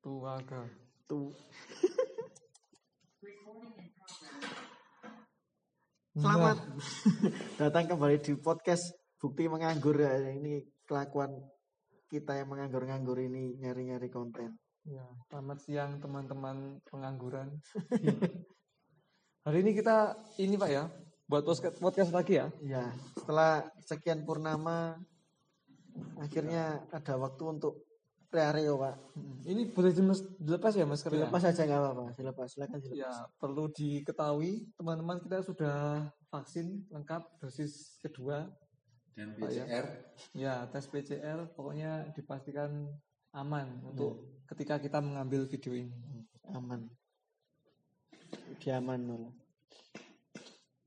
[0.00, 0.64] Tuaga.
[6.16, 6.56] Nah, Selamat
[7.60, 10.16] datang kembali di podcast Bukti Menganggur ya.
[10.16, 11.36] Ini kelakuan
[12.08, 14.56] kita yang menganggur-nganggur ini nyari-nyari konten.
[14.88, 17.60] Ya, selamat siang teman-teman pengangguran.
[19.44, 20.88] Hari ini kita ini Pak ya,
[21.28, 22.48] buat podcast, podcast lagi ya.
[22.64, 22.88] Ya,
[23.20, 24.96] setelah sekian purnama
[26.16, 27.89] akhirnya ada waktu untuk
[28.30, 28.94] Reo Pak.
[29.42, 31.18] Ini boleh dimas- dilepas ya Mas Kerja?
[31.18, 33.02] Dilepas saja nggak apa-apa, dilepas, silakan dilepas.
[33.02, 38.46] Ya, perlu diketahui teman-teman kita sudah vaksin lengkap dosis kedua.
[39.10, 39.64] dan Pak, ya.
[39.66, 39.86] PCR
[40.32, 42.88] Ya, tes PCR pokoknya dipastikan
[43.32, 45.92] aman untuk ketika kita mengambil video ini.
[46.46, 46.88] Aman.
[48.62, 49.24] Diaman nol.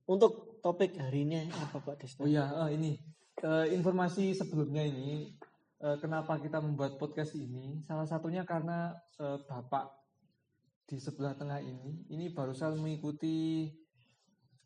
[0.03, 2.23] Untuk topik hari ini apa Pak Desta?
[2.23, 2.91] Oh iya, eh, ini
[3.43, 5.35] Eh, informasi sebelumnya ini
[5.83, 7.83] eh, kenapa kita membuat podcast ini?
[7.83, 9.91] Salah satunya karena eh, Bapak
[10.87, 13.67] di sebelah tengah ini ini barusan mengikuti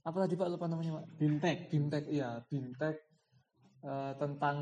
[0.06, 1.06] apa tadi Pak lupa namanya Pak?
[1.17, 2.95] Bimtek Bimtek, iya Bimtek
[3.81, 4.58] eh, tentang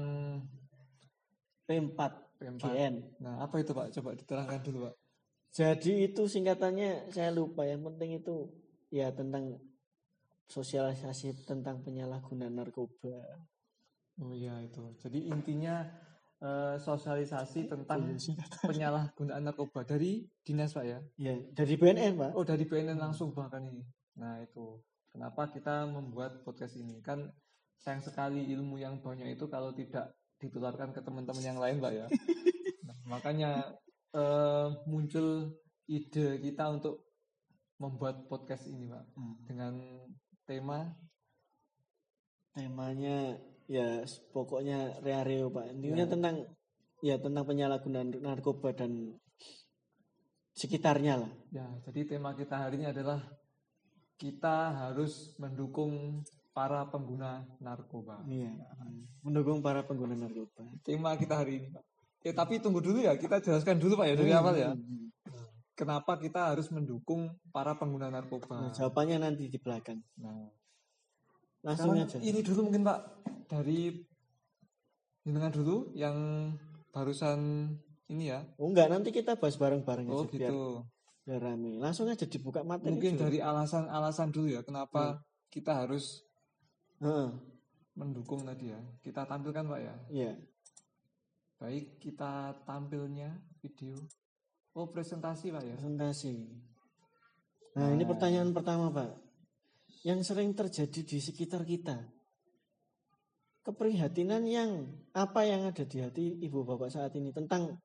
[1.67, 1.99] P4
[2.35, 2.59] P4.
[2.61, 2.95] GN.
[3.23, 3.89] Nah, apa itu Pak?
[3.95, 4.95] Coba diterangkan dulu Pak.
[5.55, 7.63] Jadi itu singkatannya saya lupa.
[7.63, 8.35] Yang penting itu
[8.91, 9.55] ya tentang
[10.51, 13.23] sosialisasi tentang penyalahgunaan narkoba.
[14.19, 14.83] Oh iya itu.
[14.99, 15.83] Jadi intinya
[16.45, 20.99] eh, sosialisasi tentang Iya, penyalahgunaan narkoba dari dinas Pak ya.
[21.17, 22.31] Ya, dari BNN Pak.
[22.37, 23.81] Oh dari BNN langsung bahkan ini.
[24.21, 24.77] Nah itu
[25.09, 27.25] kenapa kita membuat podcast ini kan
[27.81, 32.07] sayang sekali ilmu yang banyak itu kalau tidak ditularkan ke teman-teman yang lain pak ya.
[32.85, 33.73] Nah, makanya
[34.13, 35.57] eh, muncul
[35.89, 37.09] ide kita untuk
[37.81, 39.35] membuat podcast ini pak Hmm.
[39.49, 39.73] dengan
[40.45, 40.93] tema
[42.55, 43.35] Temanya
[43.67, 45.73] ya pokoknya Reo Pak.
[45.73, 46.11] Intinya Ya.
[46.11, 46.35] tentang
[47.01, 49.17] ya tentang penyalahgunaan narkoba dan
[50.55, 51.31] sekitarnya lah.
[51.51, 53.19] ya jadi tema kita hari ini adalah
[54.15, 56.23] kita harus mendukung
[56.55, 58.23] para pengguna narkoba.
[58.23, 58.55] Iya.
[59.19, 60.63] Mendukung para pengguna narkoba.
[60.81, 61.83] Tema kita hari ini pak.
[62.23, 64.71] Ya tapi tunggu dulu ya kita jelaskan dulu pak ya dari Hmm, awal ya.
[64.71, 65.07] hmm, hmm.
[65.75, 68.55] kenapa kita harus mendukung para pengguna narkoba.
[68.55, 69.99] Nah, jawabannya nanti di belakang.
[70.17, 70.47] Nah,
[71.65, 72.17] Langsung sekarang aja.
[72.21, 72.99] ini dulu mungkin Pak
[73.49, 73.89] dari
[75.25, 76.17] jenengan dulu yang
[76.93, 77.73] barusan
[78.13, 78.45] ini ya.
[78.61, 80.85] Oh enggak, nanti kita bahas bareng-bareng Oh aja biar, gitu.
[81.25, 81.81] biar rame.
[81.81, 82.93] Langsung aja dibuka materi.
[82.93, 83.21] Mungkin Jul.
[83.25, 86.21] dari alasan-alasan dulu ya kenapa kita harus
[87.01, 87.27] Heeh,
[87.97, 88.79] mendukung tadi ya.
[89.01, 89.95] Kita tampilkan Pak ya.
[90.13, 90.33] Iya.
[91.57, 93.97] Baik kita tampilnya video.
[94.77, 95.75] Oh presentasi Pak ya.
[95.75, 96.35] presentasi.
[97.75, 99.24] Nah, ini pertanyaan pertama, Pak.
[100.05, 101.97] Yang sering terjadi di sekitar kita.
[103.65, 104.85] Keprihatinan yang
[105.17, 107.81] apa yang ada di hati Ibu Bapak saat ini tentang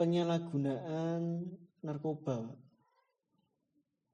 [0.00, 1.44] penyalahgunaan
[1.84, 2.48] narkoba.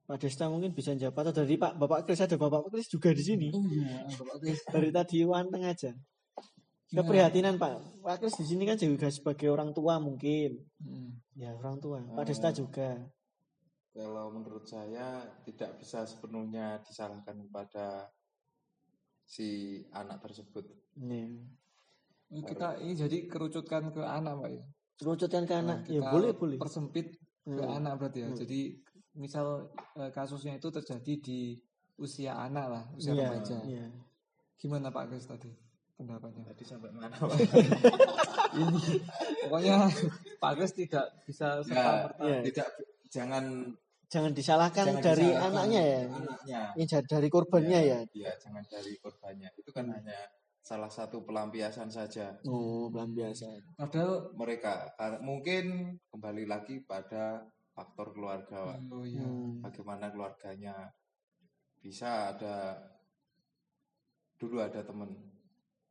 [0.05, 0.21] Pak.
[0.21, 3.47] Desta mungkin bisa jawab atau dari Pak Bapak Kris ada Bapak Kris juga di sini.
[3.55, 4.59] Oh iya, Bapak Kris.
[4.67, 5.95] Dari tadi wanteng aja.
[5.95, 6.99] Gimana?
[7.01, 8.05] Keprihatinan Pak.
[8.05, 10.61] Pak Kris di sini kan juga sebagai orang tua mungkin.
[10.77, 11.23] Hmm.
[11.33, 12.05] Ya orang tua.
[12.05, 13.01] Pak Desta juga.
[13.95, 18.11] Kalau menurut saya tidak bisa sepenuhnya disalahkan kepada
[19.23, 21.31] si anak tersebut Iya.
[22.25, 24.63] Ini Kita ini jadi kerucutkan ke anak Pak ya.
[24.95, 25.77] Kerucutkan ke anak.
[25.83, 26.57] Nah, ya boleh boleh.
[26.57, 27.77] Persempit ke Hmm.
[27.77, 28.29] anak berarti ya.
[28.31, 28.39] Hmm.
[28.39, 28.59] Jadi
[29.13, 31.39] misal eh, kasusnya itu terjadi di
[31.95, 33.57] usia anak lah, usia Iya, remaja.
[33.63, 33.85] iya.
[34.57, 35.51] Gimana Pak Kris tadi
[35.95, 36.43] pendapatnya?
[36.47, 37.11] tadi sampai mana
[38.59, 38.79] Ini
[39.45, 39.75] pokoknya
[40.39, 41.91] Pak Kris tidak bisa ya, serta
[42.23, 42.39] Iya.
[42.51, 42.67] tidak
[43.07, 43.45] jangan
[44.05, 46.01] Jangan disalahkan jangan dari disalahkan anaknya ya.
[46.09, 47.99] anaknya Ini dari korbannya ya.
[48.13, 50.19] Iya, jangan dari korbannya itu kan hanya
[50.65, 53.45] salah satu pelampiasan saja Oh, belum biasa.
[53.77, 57.45] Padahal mereka mungkin kembali lagi pada
[57.75, 59.19] faktor keluarga oh iya.
[59.21, 59.59] Hmm.
[59.59, 60.89] bagaimana keluarganya
[61.83, 62.79] bisa ada
[64.39, 65.11] dulu ada temen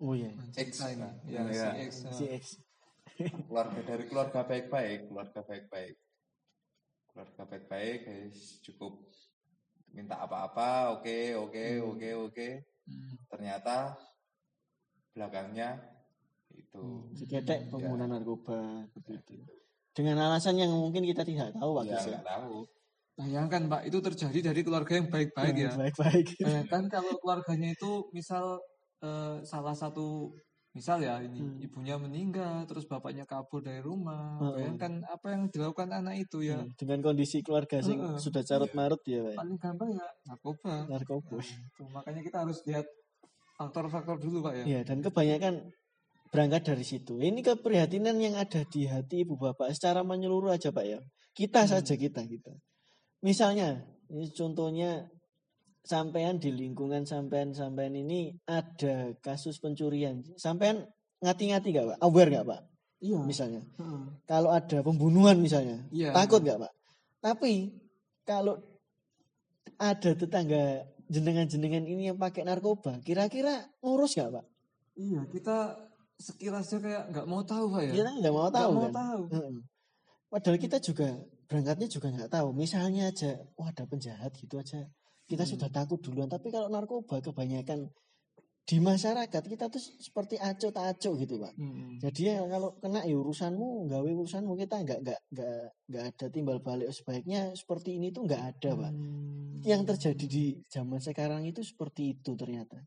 [0.02, 0.32] Oh iya.
[0.58, 0.80] X.
[1.28, 1.44] Ya, Ya.
[1.52, 1.92] si X.
[2.10, 2.44] Si X.
[3.46, 5.94] keluarga dari keluarga baik-baik keluarga baik-baik
[7.14, 9.06] keluarga baik-baik guys cukup
[9.94, 11.88] minta apa-apa oke oke Hmm.
[11.94, 12.48] oke oke
[12.84, 13.16] Hmm.
[13.32, 13.96] ternyata
[15.14, 15.78] belakangnya
[16.52, 18.18] itu Hmm, Si ketek pengguna Ya.
[18.18, 19.40] narkoba begitu.
[19.94, 22.10] Dengan alasan yang mungkin kita tidak tahu Pak ya Kris ya.
[22.18, 22.56] nggak tahu
[23.14, 25.70] Bayangkan Pak, itu terjadi dari keluarga yang baik-baik ya.
[25.78, 26.34] Baik-baik.
[26.34, 28.58] Bayangkan kalau keluarganya itu misal
[29.00, 30.34] eh, salah satu
[30.74, 31.62] misal ya ini Hmm.
[31.62, 34.42] ibunya meninggal terus bapaknya kabur dari rumah.
[34.42, 34.58] Hmm.
[34.58, 36.58] Bayangkan apa yang dilakukan anak itu ya.
[36.58, 38.18] Hmm, Dengan kondisi keluarga sing Heeh.
[38.18, 39.34] sudah carut marut ya, Pak.
[39.38, 40.74] Paling gampang ya narkoba.
[40.90, 41.36] Narkoba.
[41.38, 41.82] Nah, itu.
[41.88, 42.86] Makanya kita harus lihat
[43.54, 44.64] faktor-faktor dulu Pak ya.
[44.66, 45.54] Iya, dan kebanyakan
[46.34, 47.22] berangkat dari situ.
[47.22, 50.98] Ini keprihatinan yang ada di hati ibu bapak secara menyeluruh aja pak ya.
[51.30, 51.70] Kita Hmm.
[51.78, 52.50] saja kita kita.
[53.22, 53.78] Misalnya,
[54.10, 55.06] ini contohnya
[55.84, 60.24] sampean di lingkungan sampean sampean ini ada kasus pencurian.
[60.40, 60.88] Sampean
[61.20, 61.98] ngati-ngati gak pak?
[62.00, 62.60] Aware gak pak?
[63.04, 63.20] Iya.
[63.20, 64.02] Misalnya, Heeh.
[64.24, 66.16] kalau ada pembunuhan misalnya, Iya.
[66.16, 66.72] takut gak pak?
[67.20, 67.76] Tapi
[68.24, 68.64] kalau
[69.76, 74.44] ada tetangga jenengan-jenengan ini yang pakai narkoba, kira-kira ngurus gak pak?
[74.96, 75.56] Iya, kita
[76.16, 77.92] sekiranya kayak nggak mau tahu pak ya.
[77.98, 78.94] Kita nggak mau tahu mau kan?
[78.94, 79.22] tahu.
[79.34, 79.56] Heeh.
[80.30, 81.08] Padahal kita juga
[81.50, 82.48] berangkatnya juga nggak tahu.
[82.54, 84.86] Misalnya aja, wah ada penjahat gitu aja,
[85.24, 85.52] kita Hmm.
[85.56, 86.28] sudah takut duluan.
[86.28, 87.88] Tapi kalau narkoba kebanyakan
[88.64, 91.52] di masyarakat kita tuh seperti aco tak aco gitu pak.
[91.56, 92.00] Hmm.
[92.00, 95.56] Jadi ya kalau kena ya urusanmu, gawe urusanmu kita nggak nggak nggak
[95.92, 96.88] nggak ada timbal balik.
[96.88, 98.92] Sebaiknya seperti ini tuh nggak ada pak.
[98.92, 99.60] Hmm.
[99.64, 102.80] Yang terjadi di zaman sekarang itu seperti itu ternyata.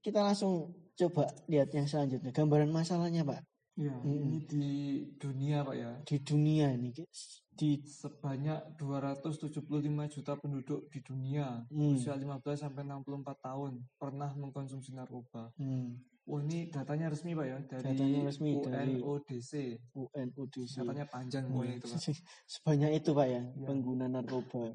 [0.00, 2.32] Kita langsung coba lihat yang selanjutnya.
[2.32, 3.44] Gambaran masalahnya pak
[3.78, 4.10] Iya, Hmm.
[4.26, 4.66] ini di
[5.14, 5.90] dunia pak ya.
[6.02, 6.90] di dunia ini
[7.54, 9.62] di Sebanyak 275
[10.08, 11.94] juta penduduk di dunia Hmm.
[11.94, 15.54] usia 15 sampai 64 tahun pernah mengkonsumsi narkoba.
[15.54, 15.94] hmm,
[16.28, 19.52] Oh ini datanya resmi pak ya dari Datanya resmi dari- UNODC.
[19.96, 20.74] UNODC.
[20.76, 21.64] Datanya panjang Hmm.
[21.64, 21.98] itu pak.
[22.52, 23.64] Sebanyak itu pak ya Iya.
[23.64, 24.74] pengguna narkoba,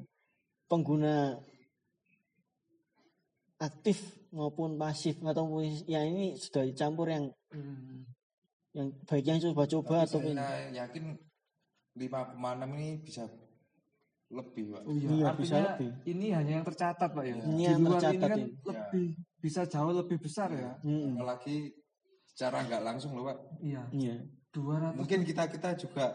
[0.66, 1.38] pengguna
[3.60, 4.00] aktif
[4.30, 5.46] maupun pasif atau
[5.86, 8.02] ya ini sudah dicampur yang Hmm.
[8.74, 11.14] Yang baik yang coba-coba atau saya yakin
[11.94, 12.34] 5,6
[12.74, 13.22] ini bisa
[14.28, 14.82] lebih, Pak.
[14.82, 15.90] Oh iya, Iya, artinya bisa lebih.
[16.04, 17.34] ini hanya yang tercatat pak ya.
[17.38, 18.50] Ini Di yang luar tercatat ini kan ini.
[18.66, 19.06] lebih
[19.38, 20.74] bisa jauh lebih besar ya.
[20.82, 21.70] Hmm, Apalagi
[22.26, 23.38] secara nggak langsung loh, Pak.
[23.62, 23.82] Iya.
[23.94, 24.16] iya.
[24.50, 26.06] 200 Mungkin kita-kita juga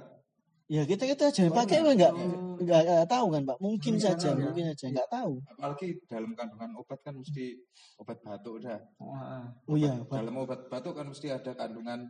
[0.70, 1.92] Ya kita kita jangan Oh, pakai iya.
[1.98, 2.14] nggak
[2.62, 3.58] nggak nggak tahu kan pak?
[3.58, 4.38] Mungkin Mungkin saja, ya.
[4.38, 5.34] mungkin saja nggak tahu.
[5.50, 7.58] apalagi dalam kandungan obat kan mesti
[7.98, 8.78] obat batuk udah.
[9.02, 9.50] Oh, ah.
[9.66, 10.14] Oh iya, Pak.
[10.14, 12.06] Dalam obat batuk kan mesti ada kandungan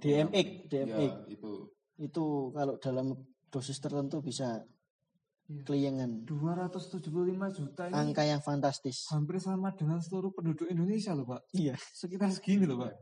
[0.00, 0.46] DMX?
[0.66, 0.96] DMX.
[0.96, 1.52] Ya, itu.
[1.98, 3.06] itu kalau dalam
[3.48, 4.62] dosis tertentu bisa
[5.48, 5.64] Iya.
[5.64, 9.08] keliengan 275 juta ini angka yang fantastis.
[9.08, 11.40] hampir sama dengan seluruh penduduk Indonesia loh pak.
[11.56, 11.72] Iya.
[11.96, 12.92] Sekitar segini loh pak.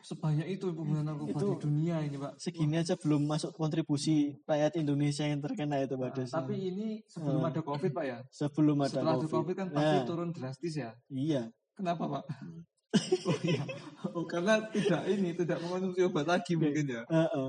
[0.00, 2.36] Sebanyak itu pengguna narkoba Itu- di dunia ini pak.
[2.36, 7.40] Segini aja belum masuk kontribusi rakyat Indonesia yang terkena itu Nah, pada tapi ini sebelum
[7.40, 7.48] Oh.
[7.48, 8.18] ada covid pak ya.
[8.28, 9.32] sebelum ada Setelah ada COVID.
[9.32, 10.90] covid kan pasti Nah, turun drastis ya.
[11.08, 11.42] Iya.
[11.72, 12.24] Kenapa pak?
[13.26, 13.62] Oh iya.
[14.10, 17.02] Oh karena tidak ini tidak mengonsumsi obat lagi mungkin ya.
[17.06, 17.48] Heeh.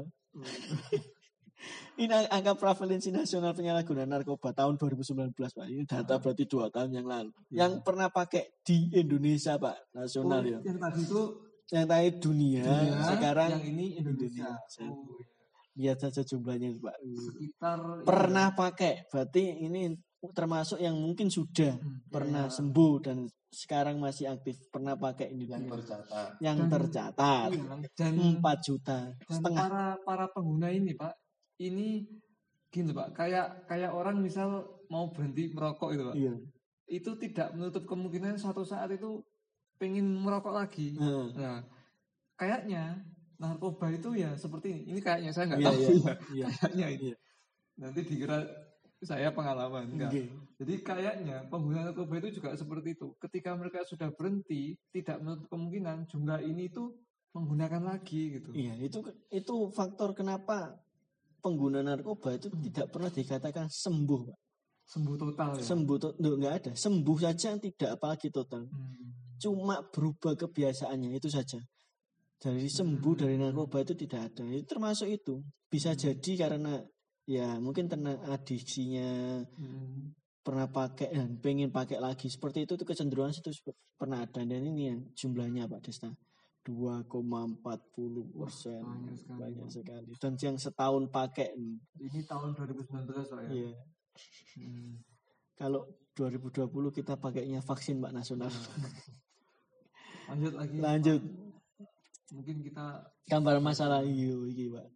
[1.93, 5.65] Ini ang- angka prevalensi nasional penyalahgunaan narkoba tahun 2019 Pak.
[5.67, 7.29] Ini data berarti dua tahun yang lalu.
[7.47, 7.57] Iya.
[7.61, 10.59] Yang pernah pakai di Indonesia Pak, nasional Oh, ya.
[10.63, 11.21] Yang tadi itu
[11.71, 14.49] Yang tadi dunia, dunia, sekarang yang ini Indonesia.
[14.49, 14.85] Indonesia.
[14.89, 15.25] Oh, iya.
[15.71, 16.95] lihat saja jumlahnya Pak.
[16.99, 19.93] Sekitar Pernah pakai, berarti ini
[20.27, 22.53] termasuk yang mungkin sudah Hmm, pernah iya.
[22.53, 23.17] sembuh dan
[23.51, 25.75] sekarang masih aktif pernah pakai ini yang dulu.
[25.77, 26.39] tercatat.
[26.39, 27.63] yang Dan- tercatat Iya,
[27.93, 31.11] dan 4 juta dan setengah para para pengguna ini pak
[31.59, 32.07] ini
[32.67, 36.33] gini pak kayak kayak orang misal mau berhenti merokok itu pak iya
[36.89, 39.19] itu tidak menutup kemungkinan suatu saat itu
[39.77, 41.35] pengen merokok lagi Heeh.
[41.35, 41.59] nah
[42.35, 43.03] kayaknya
[43.35, 45.91] narkoba itu ya seperti ini ini kayaknya saya nggak Iya, tahu iya, ya
[46.37, 46.45] iya.
[46.47, 47.15] kayaknya ini Iya.
[47.77, 48.37] nanti dikira
[49.01, 50.23] saya pengalaman enggak Oke.
[50.61, 56.05] Jadi kayaknya pengguna narkoba itu juga seperti itu ketika mereka sudah berhenti tidak menutup kemungkinan
[56.05, 56.93] jumlah ini itu
[57.33, 58.99] menggunakan lagi gitu Iya, itu
[59.31, 60.77] itu faktor kenapa
[61.39, 62.61] pengguna narkoba itu Hmm.
[62.61, 64.37] tidak pernah dikatakan sembuh, Pak.
[64.85, 66.71] sembuh total ya Sembuh to- Duh, nggak ada.
[66.75, 68.67] Sembuh saja tidak apalagi total.
[68.67, 69.09] Hmm.
[69.39, 71.57] Cuma berubah kebiasaannya itu saja.
[72.37, 73.47] Dari sembuh dari Hmm.
[73.47, 74.43] narkoba itu tidak ada.
[74.45, 75.39] Itu termasuk itu.
[75.65, 76.83] Bisa jadi karena
[77.23, 80.11] ya mungkin karena adiksinya Hmm.
[80.41, 82.27] Pernah pakai dan pengen pakai lagi.
[82.27, 83.53] Seperti itu tuh kecenderungan itu
[83.97, 84.41] pernah ada.
[84.41, 86.09] Dan ini yang jumlahnya Pak Desta
[86.65, 88.81] 2,40 persen.
[88.85, 89.73] Banyak sekali, banyak Pak.
[89.73, 90.11] sekali.
[90.17, 91.49] Dan yang setahun pakai
[92.01, 93.49] ini tahun 2019 pak ya?
[93.49, 93.73] Iya.
[94.51, 94.99] Hmm.
[95.55, 95.87] kalau
[96.19, 98.51] 2020 kita pakainya vaksin Pak nasional.
[100.29, 101.21] Lanjut lagi lanjut.
[102.35, 104.87] Mungkin kita gambar masalah iyo iki Pak.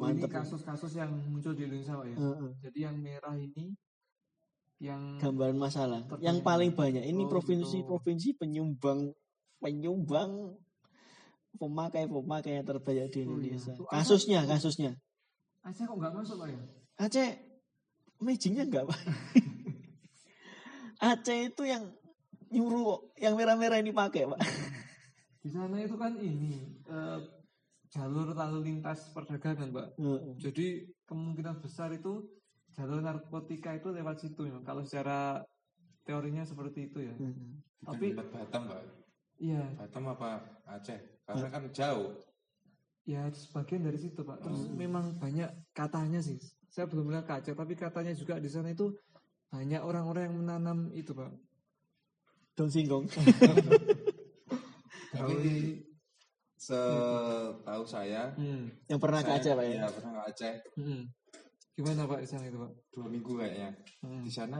[0.00, 2.16] Ini kasus-kasus yang muncul di Indonesia pak ya?
[2.62, 3.74] Jadi yang merah ini
[4.80, 6.00] yang gambaran masalah.
[6.24, 7.04] Yang paling banyak.
[7.04, 9.12] Ini Oh, provinsi-provinsi penyumbang
[9.60, 10.56] penyumbang
[11.60, 13.52] pemakai pemakai yang terbanyak di Oh, iya.
[13.52, 13.72] Indonesia.
[13.76, 14.96] Tuh, kasusnya kasusnya.
[15.60, 16.60] Aceh kok nggak masuk pak ya?
[16.96, 17.28] Aceh
[18.24, 18.98] magic-nya enggak Pak.
[21.12, 21.84] Aceh itu yang
[22.48, 24.40] nyuruh kok, yang merah-merah ini pakai Pak.
[25.40, 26.56] Di sana itu kan ini
[26.88, 27.18] eh,
[27.92, 29.86] jalur lalu lintas perdagangan pak.
[29.98, 30.36] Heeh.
[30.38, 30.66] jadi
[31.04, 32.22] kemungkinan besar itu
[32.72, 35.42] jalur narkotika itu lewat situ ya kalau secara
[36.02, 37.14] teorinya seperti itu ya.
[37.14, 37.34] Bukan
[37.86, 38.82] Tapi- obat Batam, Pak.
[39.36, 40.30] iya Batam apa
[40.66, 40.98] Aceh?
[41.24, 42.10] karena kan jauh.
[43.04, 44.38] Ya sebagian dari situ pak.
[44.40, 44.76] Terus Hmm.
[44.76, 46.36] memang banyak katanya sih.
[46.68, 48.94] Saya belum melihat ke Aceh, tapi katanya juga di sana itu
[49.48, 51.30] banyak orang-orang yang menanam itu pak.
[52.54, 53.06] Daun singkong.
[55.10, 55.80] Tapi
[56.56, 58.68] setahu saya, Hmm.
[58.86, 59.72] Yang pernah ke saya- Aceh Pak ya?
[59.72, 61.02] Iya, pernah ke Aceh Hmm.
[61.74, 62.72] Gimana pak di sana itu pak?
[62.92, 63.70] dua minggu kayaknya.
[64.04, 64.22] Hmm.
[64.22, 64.58] Di sana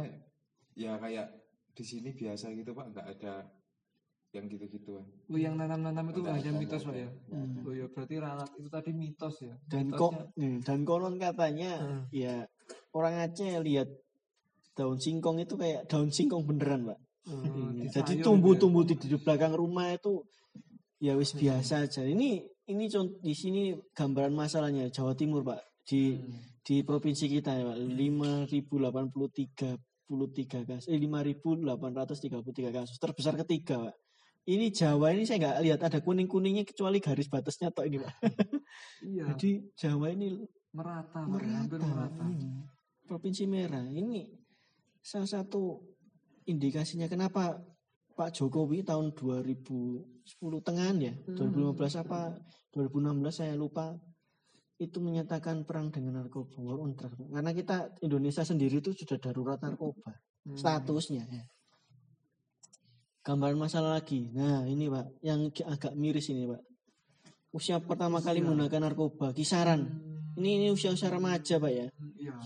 [0.74, 1.26] ya kayak
[1.70, 3.34] di sini biasa gitu pak, nggak ada
[4.30, 5.02] yang gitu-gituan.
[5.26, 7.10] Oh, yang nanam-nanam itu hanya mitos pak ya?
[7.28, 7.66] Hmm.
[7.66, 9.54] Oh ya berarti ralat itu tadi mitos ya.
[9.66, 12.02] Dan Mitosnya- kok nih, dan konon katanya Hmm.
[12.14, 12.46] ya
[12.94, 13.88] orang Aceh lihat
[14.78, 16.98] daun singkong itu kayak daun singkong beneran, Pak.
[17.26, 17.84] Hmm, Iya.
[17.84, 20.24] di Jadi tumbuh-tumbuh di, di belakang rumah itu
[20.96, 22.00] ya wis biasa aja.
[22.00, 22.40] Ini
[22.70, 25.60] ini contoh di sini gambaran masalahnya Jawa Timur, Pak.
[25.84, 26.38] Di gitu ya.
[26.38, 26.48] Hmm.
[26.60, 27.78] Di provinsi kita ya, Pak.
[27.78, 29.76] 5083
[30.34, 33.94] tiga kasus, eh 5.833 kasus, terbesar ketiga, Pak.
[34.50, 38.14] Ini Jawa ini saya nggak lihat ada kuning-kuningnya kecuali garis batasnya tok ini, Pak.
[39.06, 40.42] Iya, Jadi Jawa ini
[40.74, 41.76] merata, merata.
[41.78, 42.24] merata.
[42.26, 42.66] Hmm.
[43.06, 43.82] Provinsi merah.
[43.86, 44.26] Ini
[45.02, 45.78] salah satu
[46.46, 47.58] indikasinya kenapa
[48.14, 50.02] Pak Jokowi tahun 2010
[50.66, 51.36] tengahan ya, Hmm.
[51.54, 52.34] 2015 apa
[52.74, 53.94] 2016 saya lupa
[54.80, 57.20] itu menyatakan perang dengan narkoba war on drugs.
[57.20, 60.56] Karena kita Indonesia sendiri itu sudah darurat narkoba Hmm.
[60.56, 61.44] statusnya ya.
[63.20, 64.32] Gambaran masalah lagi.
[64.32, 66.64] Nah, ini Pak, yang agak miris ini, Pak.
[67.52, 68.48] Usia pertama kali Usia.
[68.48, 70.40] menggunakan narkoba, kisaran Hmm.
[70.40, 71.86] ini ini usia-usia remaja, Pak ya.
[72.16, 72.36] Iya,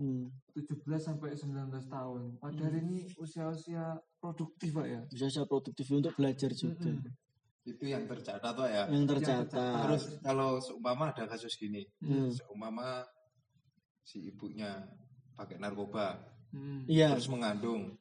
[0.00, 0.32] Hmm.
[0.56, 2.40] 17 sampai 19 tahun.
[2.40, 5.00] Padahal ini usia-usia produktif, Pak ya.
[5.12, 6.88] Usia-usia produktif untuk belajar juga.
[6.88, 7.12] Mm-mm.
[7.62, 8.90] Itu yang tercatat tuh ya.
[8.90, 9.74] Yang tercatat.
[9.86, 12.30] Terus kalau seumpama ada kasus gini, Hmm.
[12.30, 13.06] seumpama
[14.02, 14.82] si ibunya
[15.38, 16.18] pakai narkoba,
[16.50, 16.82] Hmm.
[16.90, 17.14] Iya.
[17.14, 17.94] terus mengandung,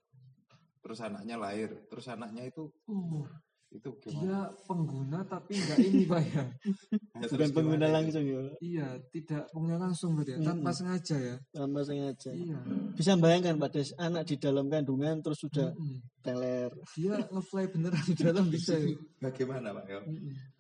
[0.82, 3.24] terus anaknya lahir, terus anaknya itu Uh,
[3.72, 4.52] itu dia gimana?
[4.68, 6.44] pengguna tapi enggak ini, Pak ya.
[7.32, 11.36] Bukan pengguna gimana langsung ya, Iya, tidak pengguna langsung berarti ya, tanpa sengaja ya.
[11.56, 12.32] tanpa sengaja.
[12.36, 12.60] Iya.
[13.00, 16.04] Bisa bayangkan Pak Des, anak di dalam kandungan terus sudah Mm-mm.
[16.20, 16.72] teler.
[17.00, 18.92] Dia ngefly beneran di dalam bisa ya.
[19.24, 19.86] Bagaimana Pak?
[19.88, 20.00] Ya?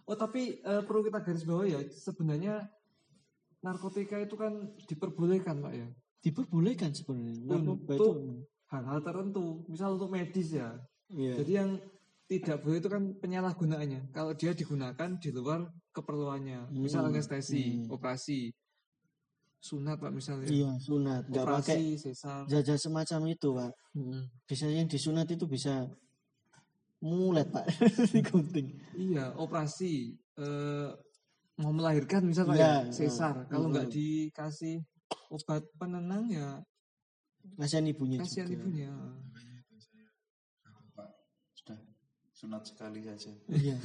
[0.07, 2.63] Oh tapi eh, perlu kita garis bawah ya, sebenarnya
[3.59, 5.87] narkotika itu kan diperbolehkan Pak ya.
[6.23, 7.43] Diperbolehkan sebenarnya.
[7.43, 7.91] Narkoba.
[7.91, 8.15] Untuk
[8.71, 10.79] hal-hal tertentu, misal untuk medis ya.
[11.11, 11.43] Iya.
[11.43, 11.69] Jadi yang
[12.31, 14.15] tidak boleh itu kan penyalahgunaannya.
[14.15, 17.11] Kalau dia digunakan di luar keperluannya, misal Hmm.
[17.11, 17.91] anestesi, Hmm.
[17.91, 18.55] operasi,
[19.59, 21.27] sunat Pak misalnya, Iya, sunat.
[21.27, 22.47] Enggak pakai operasi, sesar.
[22.47, 23.71] jajah semacam itu, Pak.
[23.93, 24.23] Mm.
[24.47, 25.91] Biasanya yang disunat itu bisa
[27.03, 27.67] mulet, Pak.
[28.15, 28.79] Digunting.
[28.95, 30.89] Iya, operasi eh,
[31.59, 33.43] mau melahirkan misal Pak Iya, ya, sesar.
[33.51, 34.79] Kalau nggak dikasih
[35.29, 36.63] obat penenang ya
[37.59, 38.93] Kasihan ibunya kasihan ibunya.
[42.41, 43.29] Sunat sekali saja.
[43.45, 43.77] Iya.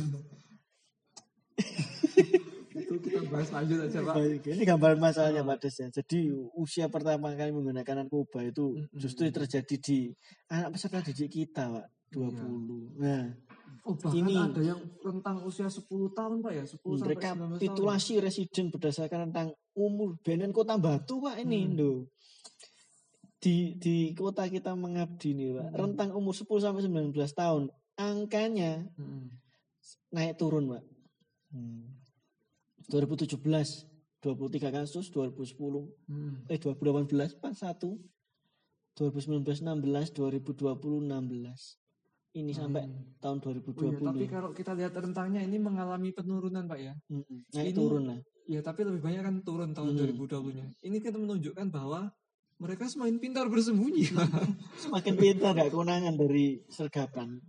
[2.72, 4.14] Itu kita bahas lanjut aja Pak.
[4.16, 5.88] Baik, ini gambaran masalahnya Pak Des ya.
[5.90, 6.18] Jadi
[6.54, 9.98] usia pertama kali menggunakan narkoba itu justru terjadi di
[10.48, 11.86] anak peserta didik kita, Pak.
[12.12, 12.96] 20.
[12.96, 13.24] Nah,
[13.86, 17.38] Oh bahkan Ini- ada yang rentang usia 10 tahun Pak ya, 10 sampai 19 tahun.
[17.54, 19.48] rekapitulasi residen berdasarkan tentang
[19.78, 21.76] umur Benen Kota Batu, Pak ini, Hmm.
[21.78, 21.98] loh.
[23.38, 25.66] Di di kota kita mengabdi nih, Pak.
[25.70, 25.76] Hmm.
[25.78, 29.28] Rentang umur 10 sampai 19 tahun, angkanya Mm.
[30.10, 30.84] naik turun, Pak.
[31.50, 31.96] Hmm.
[32.86, 33.88] 2017
[34.20, 36.46] 23 kasus, 2010 Mm.
[36.46, 37.98] eh 2018 Pak 1
[38.94, 41.76] 2019 16 2020 16
[42.32, 43.16] ini sampai Hmm.
[43.18, 43.60] tahun Oh iya,
[43.96, 46.92] 2020 tapi kalau kita lihat rentangnya ini mengalami penurunan Pak ya.
[47.08, 47.48] Mm-mm.
[47.50, 49.98] naik ini- turun lah Ya tapi lebih banyak kan turun tahun Hmm.
[50.14, 50.70] 2020-nya.
[50.78, 52.14] Ini kan menunjukkan bahwa
[52.56, 54.06] mereka semakin pintar bersembunyi.
[54.86, 57.42] semakin pintar gak kewenangan dari sergapan.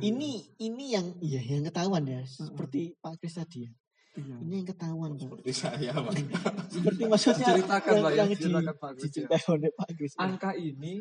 [0.00, 3.72] Ini ini yang iya yang ketahuan ya seperti Pak Kris tadi ya
[4.14, 4.36] Iya.
[4.46, 6.14] ini yang ketahuan Pak Seperti saya Pak.
[6.78, 8.18] seperti maksudnya Ceritakan, yang, Pak, ya.
[8.22, 9.04] yang di, Ceritakan, Pak Kris, ya.
[9.10, 10.18] dicintai oleh Pak Kris ya.
[10.22, 10.92] Angka ini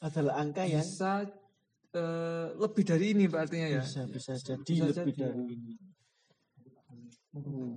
[0.00, 1.12] adalah angka yang bisa
[1.92, 3.82] eh, lebih dari ini Pak artinya ya.
[3.84, 5.28] bisa bisa jadi Bisa lebih jadi, ya.
[5.28, 5.74] dari ini
[7.36, 7.76] Hmm.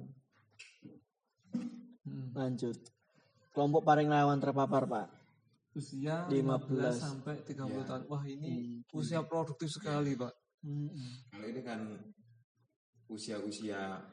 [2.08, 2.32] Hmm.
[2.32, 2.80] lanjut
[3.52, 5.06] kelompok paling rawan terpapar Pak
[5.80, 6.68] Usia 15.
[6.68, 7.88] 15 sampai 30 Iya.
[7.88, 8.02] tahun.
[8.06, 8.52] Wah, ini
[8.84, 9.00] Hmm.
[9.00, 10.34] usia produktif sekali, Pak.
[10.60, 10.92] Mm-mm.
[11.32, 11.80] Kalau ini kan
[13.08, 14.04] usia-usia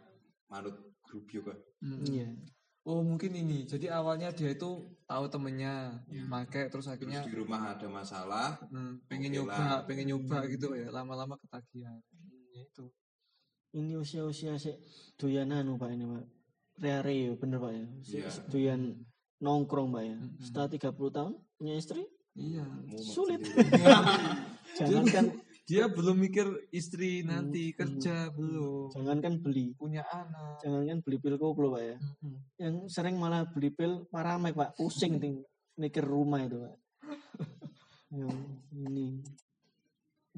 [0.46, 1.52] manut grup juga.
[1.82, 2.00] Hmm.
[2.02, 2.30] Iya.
[2.86, 3.66] Oh, mungkin ini.
[3.66, 4.70] Jadi awalnya dia itu
[5.04, 6.30] tahu temennya, Iya.
[6.30, 9.80] pakai terus Terus akhirnya di rumah ada masalah, hmm, pengen Oke nyoba, lah.
[9.82, 10.86] pengen nyoba gitu ya.
[10.88, 11.98] Lama-lama ketagihan.
[12.14, 12.86] Hmm, ya itu.
[13.74, 14.78] Ini usia-usia sih
[15.16, 16.24] doyan anu Pak ini Pak.
[16.78, 17.84] Reare ya bener Pak ya.
[18.00, 18.30] Si- Iya.
[18.46, 18.80] Doyan
[19.36, 20.16] nongkrong Pak ya.
[20.16, 20.38] Mm-mm.
[20.38, 22.04] Setelah 30 tahun punya istri
[22.36, 22.68] Iya.
[23.00, 23.40] Sulit.
[24.78, 25.26] jangan kan
[25.66, 30.62] Dia belum mikir istri Hmm, nanti hmm, kerja belum, Jangankan beli, punya anak.
[30.62, 31.96] jangankan beli pil koplo Pak ya.
[31.98, 32.34] Mm-mm.
[32.54, 35.42] Yang sering malah beli pil paramek Pak, pusing ting
[35.74, 36.74] mikir rumah itu Pak.
[38.16, 38.30] Ya,
[38.70, 39.18] ini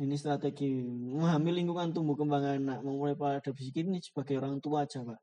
[0.01, 5.05] ini strategi memahami lingkungan tumbuh kembang anak memulai pada bisikin ini sebagai orang tua aja
[5.05, 5.21] Pak.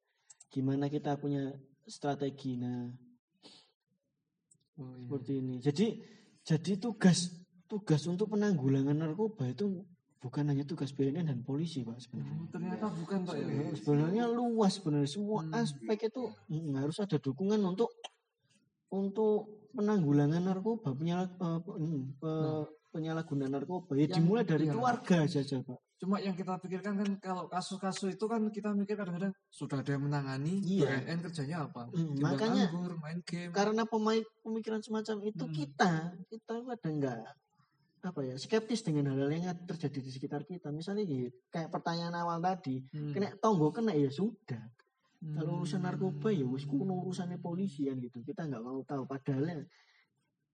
[0.53, 1.49] Gimana kita punya
[1.89, 2.85] strategi nah
[4.75, 5.01] Oh, iya.
[5.01, 5.55] seperti ini.
[5.59, 5.87] Jadi
[6.43, 7.31] jadi tugas
[7.65, 9.81] tugas untuk penanggulangan narkoba itu
[10.19, 12.35] bukan hanya tugas BNN dan polisi Pak sebenarnya.
[12.35, 13.45] Oh, ternyata bukan Pak ya.
[13.73, 15.53] Sebenarnya- luas sebenarnya semua Hmm.
[15.53, 17.89] aspek itu mm, harus ada dukungan untuk
[18.87, 24.71] untuk penanggulangan narkoba penyala, eh, pe- mm, pe- penyalahgunaan narkoba ya Yang- dimulai dari iya.
[24.71, 29.31] keluarga saja pak Cuma yang kita pikirkan kan kalau kasus-kasus itu kan kita mikir kadang-kadang
[29.47, 30.91] sudah ada yang menangani, Iya.
[30.91, 31.87] BNN kerjanya apa?
[31.87, 33.51] Hmm, Timbang makanya- anggur, main game.
[33.51, 35.55] karena pemain pemikiran semacam itu Hmm.
[35.55, 35.91] kita
[36.27, 37.19] kita ada enggak
[38.03, 42.37] apa ya skeptis dengan hal-hal yang terjadi di sekitar kita misalnya gitu kayak pertanyaan awal
[42.37, 43.15] tadi Hmm.
[43.15, 44.61] kena tonggo kena ya sudah
[45.15, 45.31] Hmm.
[45.33, 48.19] Kalau urusan narkoba ya wis kuno urusannya polisi kan gitu.
[48.21, 49.63] Kita nggak mau tahu padahal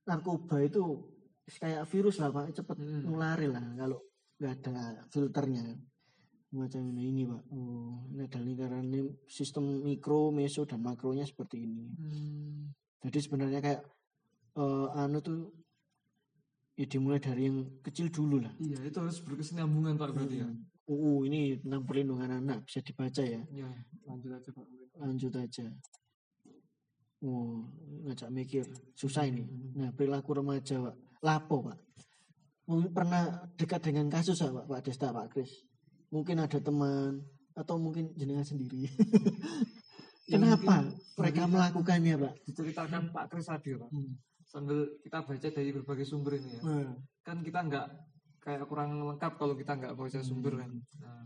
[0.05, 0.79] narkoba itu
[1.47, 3.01] kayak virus lah Pak, cepet Hmm.
[3.05, 3.99] nulari lah kalau
[4.39, 5.63] nggak ada filternya.
[6.51, 7.41] Macam ini, ini Pak.
[7.55, 11.87] Oh, ini ada lingkaran ini sistem mikro, meso dan makronya seperti ini.
[11.95, 12.75] Hmm.
[13.01, 13.81] Jadi sebenarnya kayak
[14.51, 15.47] eh, anu tuh
[16.75, 18.51] ya dimulai dari yang kecil dulu lah.
[18.59, 20.47] Iya, itu harus berkesinambungan Pak berarti ya.
[20.47, 20.67] Hmm.
[20.91, 23.39] UU ini tentang perlindungan anak bisa dibaca ya.
[23.53, 23.69] Ya,
[24.03, 24.65] lanjut aja Pak.
[24.99, 25.65] lanjut aja.
[27.21, 27.63] Oh,
[28.03, 28.65] ngajak mikir.
[28.97, 29.45] Susah ini.
[29.77, 30.95] Nah, perilaku remaja, Pak.
[31.21, 31.77] Lapo, Pak.
[32.69, 35.51] Mungkin pernah dekat dengan kasus, Pak, Pak Desta, Pak Kris.
[36.11, 37.21] Mungkin ada teman,
[37.55, 38.87] atau mungkin jenengan sendiri.
[40.29, 42.33] Ya, Kenapa mungkin mereka melakukannya, Pak?
[42.47, 43.89] Diceritakan Pak Kris tadi Pak.
[43.91, 44.15] Hmm.
[44.47, 46.61] Sambil kita baca dari berbagai sumber ini ya.
[46.63, 47.87] Nah, Kan kita nggak
[48.39, 50.71] kayak kurang lengkap kalau kita nggak baca sumber kan.
[50.71, 51.03] Hmm.
[51.03, 51.23] Nah,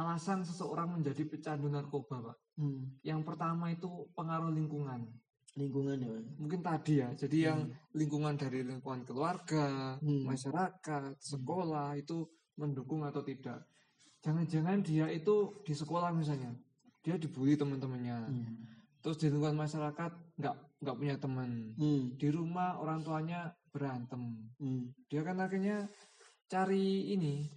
[0.00, 2.36] alasan seseorang menjadi pecandu narkoba Pak.
[2.56, 5.12] hmm, Yang pertama itu pengaruh lingkungan.
[5.56, 6.12] Lingkungan ya.
[6.36, 7.08] Mungkin tadi ya.
[7.16, 7.64] Jadi yang
[7.96, 10.28] lingkungan dari lingkungan keluarga, Hmm.
[10.28, 12.28] masyarakat, sekolah itu
[12.60, 13.64] mendukung atau tidak.
[14.20, 16.52] Jangan-jangan dia itu di sekolah misalnya,
[17.00, 18.18] dia dibully teman-temannya.
[18.28, 18.54] Hmm.
[19.00, 21.72] Terus di lingkungan masyarakat nggak nggak punya teman.
[21.80, 22.04] Hmm.
[22.20, 24.52] Di rumah orang tuanya berantem.
[24.60, 24.92] Hmm.
[25.08, 25.88] Dia kan akhirnya
[26.46, 27.48] cari ini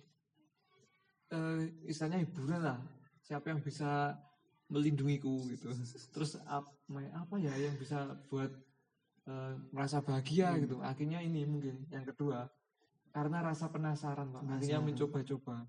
[1.29, 2.79] eh, istilahnya hiburan lah.
[3.21, 4.17] Siapa yang bisa
[4.69, 5.73] melindungiku gitu.
[6.13, 8.49] Terus ap- apa ya yang bisa buat
[9.25, 10.61] eh, merasa bahagia Hmm.
[10.65, 10.75] gitu.
[10.81, 12.49] Akhirnya ini mungkin yang kedua
[13.09, 14.41] karena rasa penasaran pak.
[14.45, 15.65] Akhirnya mencoba-coba.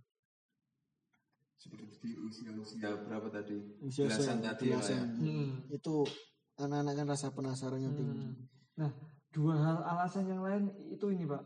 [1.60, 3.60] Seperti di usia-usia berapa tadi?
[3.84, 4.76] Usia Belasan tadi ya, ya?
[4.80, 5.04] belasan.
[5.20, 5.50] Hmm.
[5.68, 6.08] Itu
[6.56, 8.20] anak-anak kan rasa penasarannya tinggi.
[8.24, 8.36] Hmm.
[8.80, 8.90] Nah,
[9.28, 11.44] dua hal alasan yang lain itu ini, Pak.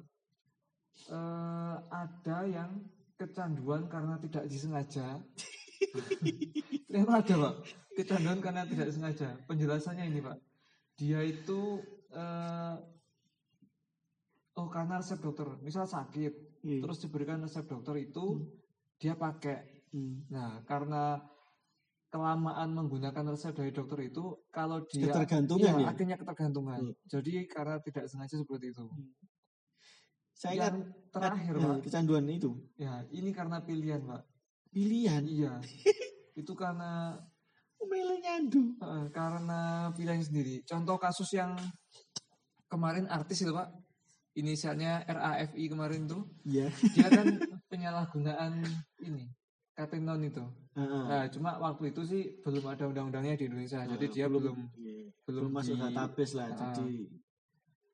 [1.10, 2.70] Eh, ada yang
[3.18, 5.18] kecanduan karena tidak disengaja.
[6.88, 7.54] Ternyata ada, Pak.
[7.94, 9.28] Kecanduan karena tidak disengaja.
[9.46, 10.36] Penjelasannya ini, Pak.
[10.94, 11.82] Dia itu
[12.14, 12.74] eh,
[14.54, 16.80] oh karena resep dokter, misal sakit, Iya.
[16.80, 18.46] terus diberikan resep dokter itu
[18.96, 19.84] dia pakai.
[19.90, 20.24] Hmm.
[20.30, 21.18] Nah, karena
[22.08, 25.86] kelamaan menggunakan resep dari dokter itu, kalau dia Ketergantungan Iya, ya?
[25.90, 26.78] akhirnya ketergantungan.
[26.78, 26.94] Hmm.
[27.10, 28.86] Jadi karena tidak sengaja seperti itu.
[30.34, 30.74] Saya yang ingat
[31.14, 31.78] terakhir, eh, Pak.
[31.86, 34.22] kecanduan itu Ya, ini karena pilihan, Pak.
[34.74, 35.22] Pilihan.
[35.24, 35.62] Iya.
[36.34, 37.14] itu karena
[37.84, 38.74] Milih nyandu.
[38.80, 40.64] eh, karena pilihan sendiri.
[40.66, 41.54] Contoh kasus yang
[42.66, 43.70] kemarin artis itu, Pak.
[44.34, 46.66] Inisialnya RAFI kemarin tuh, Iya.
[46.90, 47.38] dia kan
[47.70, 48.66] penyalahgunaan
[48.98, 49.30] ini
[49.78, 50.42] katenon itu.
[50.74, 51.04] Heeh.
[51.06, 53.86] Nah, cuma waktu itu sih belum ada undang-undangnya di Indonesia.
[53.86, 55.06] Jadi dia belum iya.
[55.22, 56.50] belum belum masuk di- database lah.
[56.50, 56.74] Ah.
[56.74, 57.06] Jadi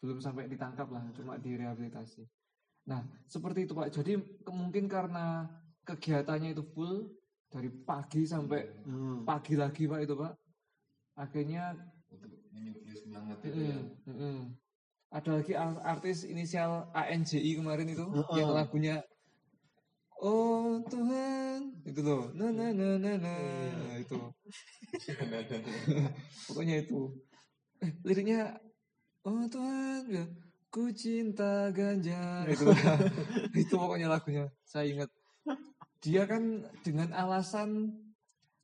[0.00, 2.24] belum sampai ditangkap lah, cuma direhabilitasi.
[2.88, 3.92] Nah, seperti itu Pak.
[3.92, 4.16] Jadi
[4.48, 5.44] mungkin karena
[5.90, 7.11] kegiatannya itu full
[7.50, 9.26] dari pagi sampai hmm.
[9.26, 10.33] pagi lagi Pak itu Pak.
[11.18, 11.74] Akhirnya
[12.11, 12.33] Untuk
[12.94, 13.79] semangat itu ya.
[13.79, 14.40] mm, mm, mm.
[15.11, 19.03] ada lagi ar- artis inisial ANJI kemarin itu yang lagunya
[20.20, 23.35] Oh Tuhan itu loh na na na na na
[23.72, 24.20] Nah, itu
[26.50, 27.09] pokoknya itu
[27.81, 28.61] eh, liriknya
[29.24, 30.24] oh Tuhan ya
[30.68, 32.68] ku cinta ganja itu
[33.64, 35.09] itu pokoknya lagunya saya ingat
[36.00, 36.42] dia kan
[36.80, 37.92] dengan alasan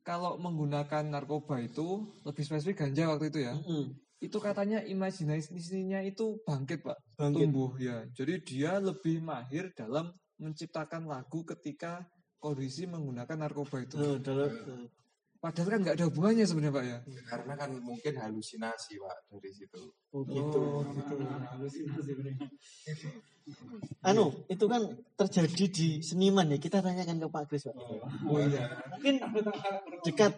[0.01, 1.87] kalau menggunakan narkoba itu
[2.23, 3.93] lebih spesifik ganja waktu itu ya Mm-mm.
[4.17, 7.45] itu katanya imajinasinya itu bangkit pak Bangkit.
[7.45, 12.05] tumbuh ya jadi dia lebih mahir dalam menciptakan lagu ketika
[12.37, 14.49] kondisi menggunakan narkoba itu Eh, dalam
[15.37, 16.97] Padahal kan nggak ada hubungannya sebenarnya Pak ya.
[17.29, 19.81] Karena kan mungkin halusinasi Pak dari situ.
[20.09, 20.61] Oh gitu.
[20.61, 21.15] Oh, gitu.
[24.03, 24.81] Anu, itu kan
[25.15, 26.57] terjadi di seniman ya.
[26.57, 27.75] Kita tanyakan ke Pak Kris, Pak.
[28.27, 28.65] Oh iya.
[28.97, 29.15] Mungkin
[30.03, 30.33] dekat,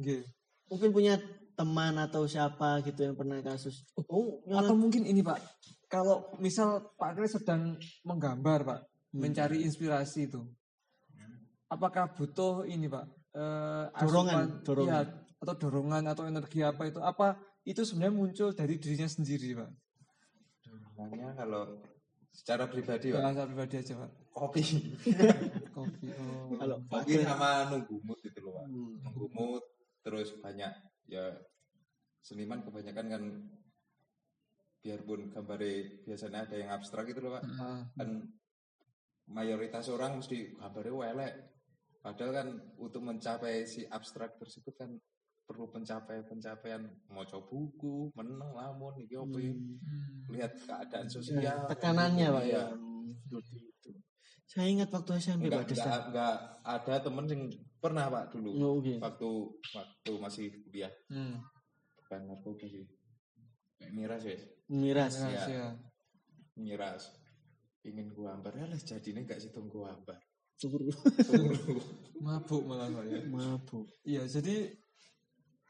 [0.00, 0.24] Oke.
[0.72, 1.14] mungkin punya
[1.54, 3.84] teman atau siapa gitu yang pernah kasus.
[4.08, 5.36] Oh, Atau mungkin ini Pak,
[5.92, 7.76] kalau misal Pak Kris sedang
[8.08, 8.80] menggambar Pak,
[9.12, 10.40] mencari inspirasi itu,
[11.68, 13.19] apakah butuh ini Pak?
[13.32, 15.06] Eh, Dorongan, asupan- dorongan.
[15.06, 16.98] iya, atau dorongan atau energi apa itu?
[16.98, 17.26] Apa
[17.62, 19.70] itu sebenarnya muncul dari dirinya sendiri Pak?
[20.96, 21.80] Makanya kalau
[22.30, 24.10] secara pribadi Pak, Bahasa pribadi aja Pak.
[24.30, 24.62] kopi.
[25.76, 26.06] Kopi.
[26.14, 26.54] Oh.
[26.54, 28.64] kalau Pak Kopi sama nunggu mood gitu loh Pak.
[28.66, 28.94] Hmm.
[29.02, 29.64] Nunggu mood
[30.00, 30.70] terus banyak
[31.06, 31.24] ya
[32.20, 33.22] seniman kebanyakan kan
[34.80, 35.72] biarpun gambarnya
[36.04, 37.44] biasanya ada yang abstrak gitu loh Pak.
[37.56, 38.28] Ah, Kan
[39.26, 41.34] mayoritas orang mesti gambarnya welek.
[42.00, 44.96] Padahal kan untuk mencapai si abstrak tersebut kan
[45.42, 49.50] perlu pencapaian-pencapaian mau coba buku, menang lamun iki opo ya.
[49.50, 50.30] hmm.
[50.30, 52.48] lihat keadaan Ya, sosial tekanannya Pak ya.
[52.48, 52.64] Iya.
[53.20, 53.90] Seperti itu.
[54.46, 55.84] Saya ingat waktu SMP Pak enggak, Desta.
[55.84, 57.42] enggak, enggak ada temen yang
[57.76, 58.94] pernah pak dulu Oh, oke.
[58.98, 59.28] waktu
[59.72, 61.40] waktu masih kuliah Hmm.
[61.96, 62.84] bukan narkoba sih
[63.90, 64.36] miras ya
[64.68, 65.12] Miras.
[65.16, 65.24] Iya.
[65.26, 65.66] Rahasia.
[66.54, 67.02] miras
[67.80, 70.20] ingin gua ambar ya lah jadinya gak sih gua ambar
[70.60, 70.84] Syukur.
[72.24, 73.20] Mabuk malah Pak ya.
[73.24, 73.88] Mabuk.
[74.04, 74.76] Iya, jadi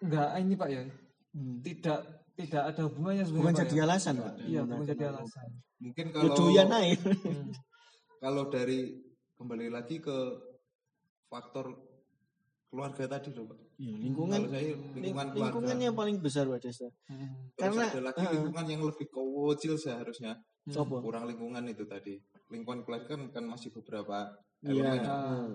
[0.02, 0.82] enggak ini Pak ya.
[1.30, 1.62] Hmm.
[1.62, 2.00] Tidak
[2.34, 3.46] tidak ada hubungannya sebenarnya.
[3.46, 3.84] Bukan jadi ya.
[3.86, 4.34] alasan Pak.
[4.42, 5.48] Iya, bukan jadi alasan.
[5.80, 6.96] mungkin Ya kalau doyan aja.
[7.06, 7.48] Hmm.
[8.20, 8.80] kalau dari
[9.38, 10.18] kembali lagi ke
[11.30, 11.72] faktor
[12.70, 16.44] keluarga tadi loh pak Ya, lingkungan kalau saya ling- lingkungan lingkungan keluarga yang paling besar
[16.44, 16.88] Pak Desta.
[17.08, 17.32] Hmm.
[17.50, 18.32] Terus karena, ada lagi uh-uh.
[18.36, 20.70] lingkungan yang lebih kecil seharusnya Hmm.
[20.70, 21.00] Sopo?
[21.00, 22.14] kurang lingkungan itu tadi
[22.46, 24.28] lingkungan keluarga kan, kan masih beberapa
[24.60, 24.70] Iya.
[24.70, 25.48] elemen Ah.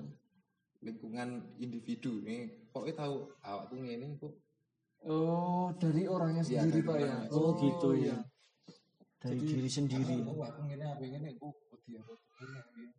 [0.81, 4.33] lingkungan individu nih pokoknya tahu awak tuh ini kok
[5.05, 7.05] Oh, dari orangnya Iya, sendiri dari Pak ya.
[7.05, 7.29] orangnya.
[7.31, 8.07] Oh, gitu iya.
[8.09, 8.17] ya.
[9.21, 10.15] Dari Jadi- diri sendiri.
[10.19, 11.47] aku aku ngene apa ngene aku
[11.85, 12.01] ya.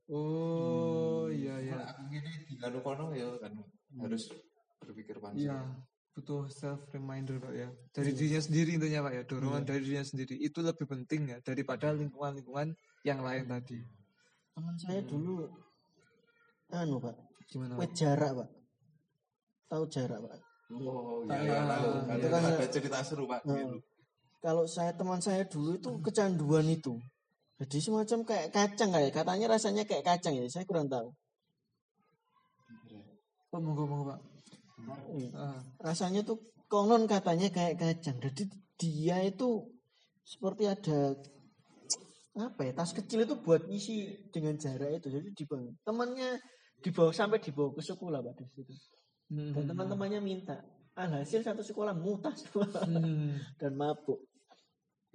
[0.06, 1.76] Oh, iya Kalau iya.
[1.84, 3.50] aku ngene diganu kono ya kan
[3.98, 4.28] harus
[4.80, 5.58] berpikir panjang Iya,
[6.12, 7.68] butuh self reminder Pak ya.
[7.92, 9.22] Dari dirinya sendiri intinya Pak ya.
[9.24, 13.78] Dorongan dari dirinya sendiri itu lebih penting ya daripada lingkungan-lingkungan yang lain tadi.
[14.52, 15.44] Teman saya dulu
[16.72, 17.14] anu Pak,
[17.46, 17.76] Gimana?
[17.76, 18.48] wet jarak Pak.
[19.66, 20.40] Tahu jarak Pak.
[20.66, 22.14] oh iya iya tahu iya.
[22.18, 23.78] itu kan- ada cerita seru pak Nah, gitu.
[24.42, 26.98] Kalau saya teman saya dulu itu kecanduan itu.
[27.62, 30.42] Jadi semacam kayak kacang kayak katanya rasanya kayak kacang ya.
[30.50, 31.14] Saya kurang tahu.
[33.56, 34.20] Oh, monggo monggo Pak.
[35.16, 35.28] Iya.
[35.32, 36.36] Ah, Rasanya tuh
[36.68, 38.20] konon katanya kayak kacang.
[38.20, 39.64] Jadi dia itu
[40.20, 41.16] seperti ada
[42.36, 45.08] apa ya tas kecil itu buat isi dengan jarak itu.
[45.08, 46.36] Jadi dibawa temannya
[46.84, 48.74] dibawa sampai dibawa ke sekolah pak di situ.
[49.32, 49.56] hmm.
[49.56, 50.60] Dan teman-temannya minta.
[50.92, 52.44] Alhasil satu sekolah mutas
[52.84, 53.40] Hmm.
[53.60, 54.20] dan mabuk.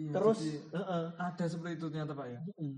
[0.01, 2.39] Iya, Terus jadi heeh, ada seperti itu ternyata Pak ya.
[2.57, 2.77] mm.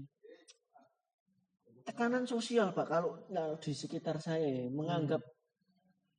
[1.84, 5.19] tekanan sosial pak kalau kalau di sekitar saya ya, menganggap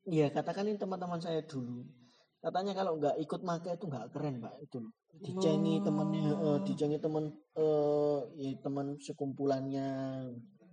[0.05, 1.85] ya katakan ini teman-teman saya dulu.
[2.45, 4.93] Katanya kalau nggak ikut make itu nggak keren pak itu loh.
[5.17, 5.85] Dicengi Oh.
[5.89, 7.25] temennya eh, dicengi temen
[7.57, 9.89] eh ya teman sekumpulannya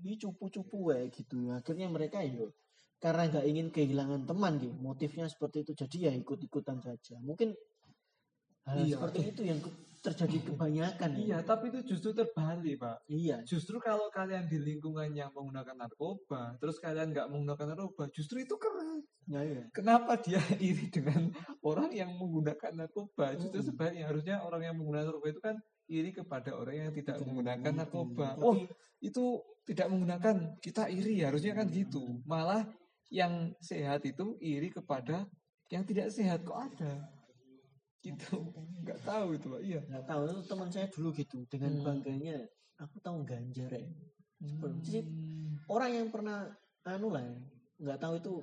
[0.04, 1.48] ini cupu-cupu ya gitu.
[1.56, 2.44] Akhirnya mereka ya
[3.00, 4.76] karena nggak ingin kehilangan teman gitu.
[4.84, 7.15] Motifnya seperti itu jadi ya ikut-ikutan saja.
[7.24, 7.56] Mungkin
[8.67, 9.00] hal Iya.
[9.00, 9.60] seperti itu yang
[10.02, 13.06] terjadi kebanyakan ya Iya, tapi itu justru terbalik Pak.
[13.06, 18.42] iya Justru kalau kalian di lingkungan yang menggunakan narkoba, terus kalian nggak menggunakan narkoba, justru
[18.42, 19.06] itu keren.
[19.30, 19.64] ya, iya.
[19.70, 21.30] Kenapa dia iri dengan
[21.62, 23.38] orang yang menggunakan narkoba?
[23.38, 23.68] Justru Mm.
[23.70, 27.58] sebaliknya harusnya orang yang menggunakan narkoba itu kan iri kepada orang yang tidak Tidak menggunakan
[27.62, 27.80] menggunakan.
[27.86, 28.28] narkoba.
[28.34, 28.56] Tapi- Oh,
[29.00, 29.24] itu
[29.62, 32.02] tidak menggunakan, kita iri harusnya kan gitu.
[32.26, 32.66] Malah
[33.08, 35.30] yang sehat itu iri kepada
[35.70, 37.06] yang tidak sehat kok ada.
[38.02, 38.34] Gitu.
[38.82, 39.62] Nggak tahu itu, Pak.
[39.62, 39.80] Iya.
[39.86, 41.86] nggak tahu itu teman saya dulu gitu dengan Hmm.
[41.86, 42.36] bangganya
[42.78, 43.86] aku tahu ganjar ya
[44.42, 45.54] Seperti- Hmm.
[45.70, 46.50] orang yang pernah
[46.82, 47.38] anu lah ya,
[47.78, 48.34] nggak tahu itu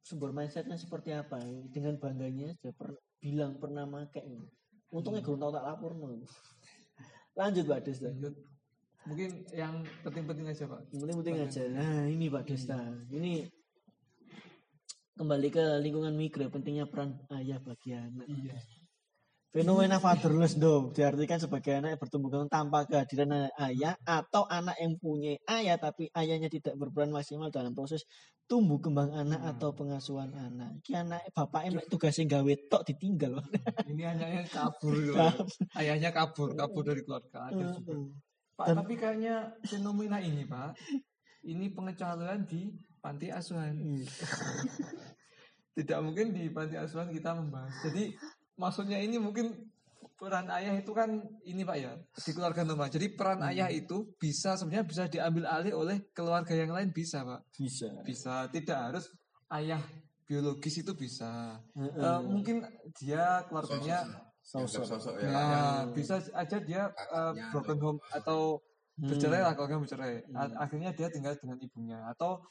[0.00, 1.66] sumber mindsetnya seperti apa ya.
[1.68, 4.22] dengan bangganya dia per- bilang pernah make
[4.88, 5.34] untungnya Hmm.
[5.36, 6.22] tahu tak lapor no.
[7.34, 8.34] lanjut pak Desta Lanjut.
[9.02, 10.80] Mungkin yang penting-penting aja, Pak.
[10.90, 13.02] yang penting-penting aja nah ini pak Desta Hmm.
[13.10, 13.50] ini
[15.12, 18.54] kembali ke lingkungan mikro pentingnya peran ayah bagi anak Iya.
[19.48, 25.40] Fenomena fatherless dong diartikan sebagai anak yang bertumbuh tanpa kehadiran ayah atau anak yang punya
[25.48, 28.04] ayah tapi ayahnya tidak berperan maksimal dalam proses
[28.44, 29.50] tumbuh kembang anak Hmm.
[29.56, 30.84] atau pengasuhan anak.
[30.84, 33.40] Ki anak bapaknya mek tugasnya gawe tok ditinggal.
[33.88, 35.16] Ini anaknya kabur gitu.
[35.72, 37.48] Ayahnya kabur, kabur dari keluarga.
[37.48, 37.92] Ada juga.
[38.52, 39.34] Pak, Dan- tapi kayaknya
[39.64, 40.76] fenomena ini, Pak,
[41.48, 42.68] ini pengecualian di
[43.00, 43.80] panti asuhan.
[43.80, 44.04] Hmm.
[45.78, 47.70] tidak mungkin di panti asuhan kita membahas.
[47.86, 48.12] Jadi
[48.58, 49.54] maksudnya ini mungkin
[50.18, 52.90] peran ayah itu kan ini Pak ya di keluarga normal.
[52.90, 53.50] Jadi peran Hmm.
[53.54, 57.40] ayah itu bisa sebenarnya bisa diambil alih oleh keluarga yang lain bisa Pak.
[57.54, 57.86] Bisa.
[58.02, 59.04] Bisa tidak harus
[59.48, 59.78] ayah
[60.26, 61.62] biologis itu bisa.
[61.72, 61.94] Heeh.
[61.96, 65.20] Eh, mungkin dia keluarganya Sosok.
[65.20, 65.28] Ya.
[65.28, 68.58] Nah, bisa aja dia uh, broken home atau
[68.98, 69.06] Hmm.
[69.06, 70.14] bercerai lah keluarga bercerai.
[70.34, 70.58] A- Hmm.
[70.58, 72.42] Akhirnya dia tinggal dengan ibunya atau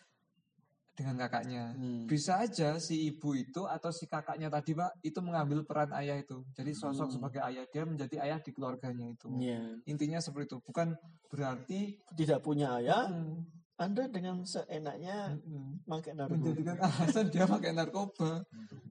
[0.97, 1.77] dengan kakaknya.
[1.77, 2.09] Hmm.
[2.09, 6.41] Bisa aja si ibu itu atau si kakaknya tadi pak itu mengambil peran ayah itu.
[6.57, 7.15] Jadi sosok Hmm.
[7.21, 9.29] sebagai ayah dia menjadi ayah di keluarganya itu.
[9.37, 9.77] Iya.
[9.85, 10.57] Intinya seperti itu.
[10.65, 10.97] Bukan
[11.29, 13.45] berarti Tidak punya ayah, hmm,
[13.77, 16.33] Anda dengan seenaknya hmm, pakai narkoba.
[16.41, 18.31] menjadikan alasan dia pakai narkoba.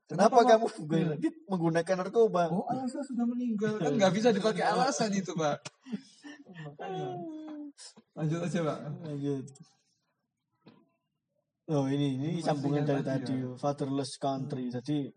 [0.07, 0.47] Kenapa Pak?
[0.47, 1.19] kamu menggunakan,
[1.51, 2.42] menggunakan narkoba?
[2.55, 5.59] Oh, ayah saya sudah meninggal kan nggak bisa dipakai alasan itu pak.
[6.47, 7.19] Makanya.
[8.14, 8.79] Lanjut aja pak.
[9.03, 9.45] Lanjut.
[11.67, 13.59] Oh ini ini Ini sambungan dari tadi ya.
[13.59, 14.71] fatherless country.
[14.71, 15.11] Jadi,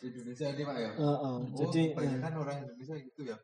[0.00, 0.90] Indonesia ini Pak ya.
[0.94, 3.36] uh, uh, Oh, jadi kebanyakan orang Indonesia gitu ya.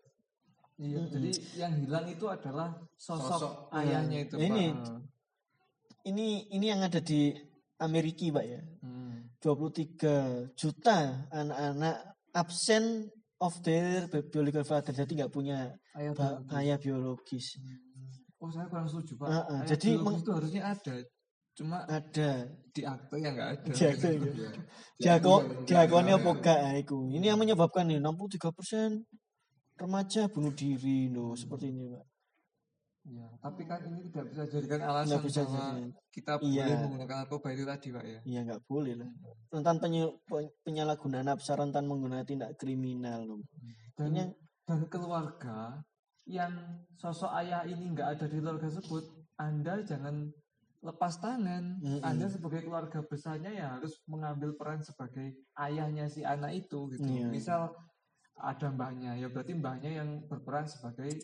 [0.79, 1.11] Iya, Mm-mm.
[1.11, 3.53] jadi yang hilang itu adalah sosok, Sosok.
[3.72, 4.98] ayahnya itu, Ini- Pak.
[6.05, 7.35] ini ini yang ada di
[7.79, 8.61] Amerika, Pak ya.
[8.81, 9.27] Hmm.
[9.38, 10.98] 23 juta
[11.29, 11.96] anak-anak
[12.33, 16.55] absen of their biological father, jadi nggak punya Ayah ba- biologis.
[16.57, 17.46] ayah biologis.
[18.38, 19.27] Oh, saya kurang setuju, Pak.
[19.27, 20.94] Ah, ah, Ayah jadi biologis meng- itu harusnya ada.
[21.52, 22.48] Cuma Ada.
[22.66, 23.70] di akte yang nggak ada.
[23.70, 24.20] Jago, ya.
[24.24, 24.50] Iya.
[24.98, 26.22] Jago, Iya, jagoannya iya.
[26.22, 26.98] apa gak ya, iku.
[27.06, 29.04] Ini yang menyebabkan nih 63%
[29.74, 32.04] remaja bunuh diri loh seperti ini, Pak.
[33.02, 35.82] Iya, tapi kan ini tidak bisa dijadikan alasan Nggak bisa bahwa jadi.
[36.08, 36.62] kita Iya.
[36.62, 38.20] boleh menggunakan narkoba itu tadi, Pak ya.
[38.22, 39.10] Iya nggak boleh lah.
[39.50, 43.42] Rentan penye- pe- penyalahgunaan nafsa rentan menggunakan tindak kriminal loh.
[43.92, 44.22] Dan, Ini
[44.62, 45.82] dan keluarga
[46.24, 46.54] yang
[46.94, 49.02] sosok ayah ini nggak ada di keluarga tersebut,
[49.34, 50.30] Anda jangan
[50.82, 51.78] lepas tangan.
[51.78, 52.02] Mm-mm.
[52.02, 57.06] Anda sebagai keluarga besarnya ya harus mengambil peran sebagai ayahnya si anak itu gitu.
[57.06, 57.30] Iya.
[57.30, 57.70] Misal
[58.34, 61.14] ada mbahnya, ya berarti mbahnya yang berperan sebagai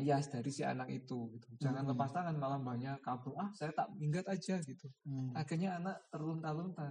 [0.00, 1.46] ayah dari si anak itu gitu.
[1.60, 1.92] Jangan Mm-mm.
[1.92, 3.36] lepas tangan malah mbahnya kabur.
[3.36, 4.88] Ah, saya tak minggat aja gitu.
[5.04, 6.88] hmm, Akhirnya anak terlunta-lunta.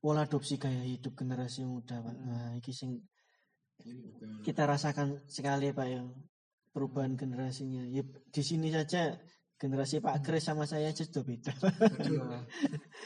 [0.00, 2.16] pola adopsi gaya hidup generasi muda pak.
[2.16, 2.24] Mm.
[2.24, 3.04] Nah ini sing
[4.40, 6.00] kita rasakan sekali pak ya
[6.72, 7.84] perubahan generasinya.
[7.84, 9.20] Ya di sini saja
[9.60, 11.52] generasi Pak Kris sama saya aja sudah beda.
[12.00, 12.24] Iya.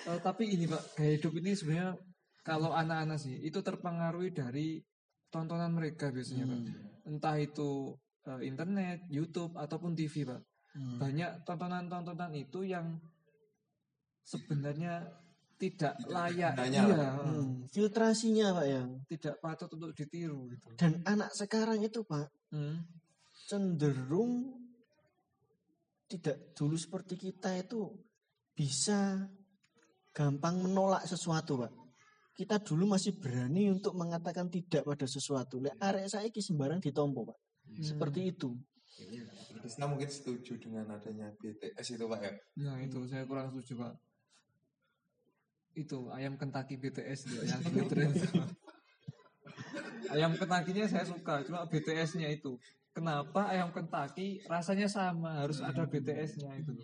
[0.07, 1.99] Eh, tapi ini Pak, gaya hidup ini sebenarnya
[2.47, 4.79] kalau anak-anak sih itu terpengaruhi dari
[5.35, 6.61] tontonan mereka biasanya Pak.
[6.63, 7.11] Hmm.
[7.11, 7.99] Entah itu
[8.31, 10.41] eh, internet, YouTube ataupun TV Pak.
[10.79, 10.99] Hmm.
[11.03, 13.03] Banyak tontonan-tontonan itu yang
[14.23, 15.05] sebenarnya
[15.55, 17.15] tidak layak, iya.
[17.23, 18.83] Hmm, Filtrasinya pak ya.
[19.07, 20.67] tidak patut untuk ditiru gitu.
[20.75, 22.87] Dan anak sekarang itu pak Hmm.
[23.51, 24.64] cenderung
[26.15, 27.91] tidak dulu seperti kita itu
[28.55, 29.27] bisa
[30.15, 31.73] gampang menolak sesuatu pak.
[32.35, 35.59] Kita dulu masih berani untuk mengatakan tidak pada sesuatu.
[35.59, 37.39] Lek arek saya sembarang ditompo pak.
[37.67, 37.83] Hmm.
[37.83, 38.55] Seperti itu.
[38.95, 39.27] ini
[39.59, 42.33] Krisna mungkin setuju dengan adanya BTS itu Pak ya.
[42.63, 43.99] Nah itu saya kurang setuju pak.
[45.75, 47.59] Itu ayam Kentucky BTS itu yang
[50.15, 52.55] ayam Kentucky-nya saya suka, cuma BTS-nya itu.
[52.95, 56.79] Kenapa ayam Kentucky rasanya sama, harus ada BTS-nya itu.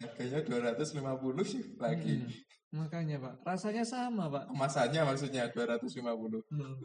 [0.00, 0.40] Harganya
[0.72, 2.24] 250 sih lagi.
[2.24, 4.48] Hmm, Makanya pak, rasanya sama pak.
[4.48, 6.40] Kemasannya maksudnya 250.
[6.48, 6.80] Hmm.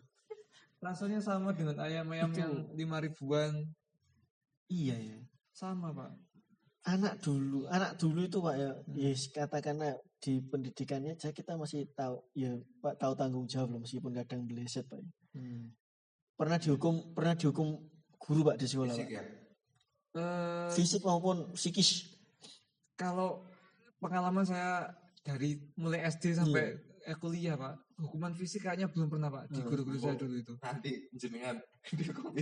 [0.84, 3.64] Rasanya sama dengan ayam-ayam yang lima ribuan,
[4.68, 5.20] Iya ya.
[5.56, 6.12] sama pak.
[6.86, 12.20] Anak dulu, anak dulu itu pak ya, yes katakanlah di pendidikannya aja kita masih tahu,
[12.36, 12.52] ya
[12.84, 15.00] pak tahu tanggung jawab loh meskipun kadang meleset pak.
[15.32, 15.72] Hmm.
[16.36, 17.80] Pernah dihukum, pernah dihukum
[18.18, 19.16] guru pak di sekolah Fisik pak.
[19.16, 19.24] ya.
[20.16, 21.90] Eh, Fisik maupun psikis.
[22.94, 23.44] kalau
[23.98, 24.88] pengalaman saya
[25.20, 29.68] dari mulai SD sampai eh, kuliah pak, hukuman fisik kayaknya belum pernah pak di Hmm.
[29.68, 30.20] guru-guru saya Oh.
[30.20, 30.54] dulu itu.
[30.58, 31.56] Nanti jenengan
[31.92, 32.42] di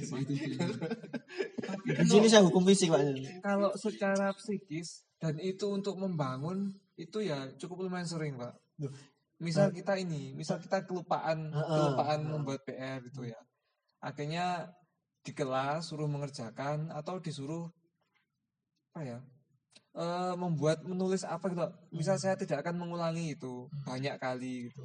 [1.83, 3.01] Di sini saya hukum fisik pak.
[3.41, 8.53] kalau secara psikis dan itu untuk membangun itu ya cukup lumayan sering pak.
[8.79, 8.93] Loh.
[9.37, 13.35] Misal kita ini, misal kita kelupaan, kelupaan membuat PR gitu ya.
[13.99, 14.71] Akhirnya
[15.23, 17.71] di kelas suruh mengerjakan atau disuruh
[18.93, 19.19] apa ya?
[19.93, 21.63] eh, membuat menulis apa gitu.
[21.93, 24.83] Misal saya tidak akan mengulangi itu banyak kali gitu.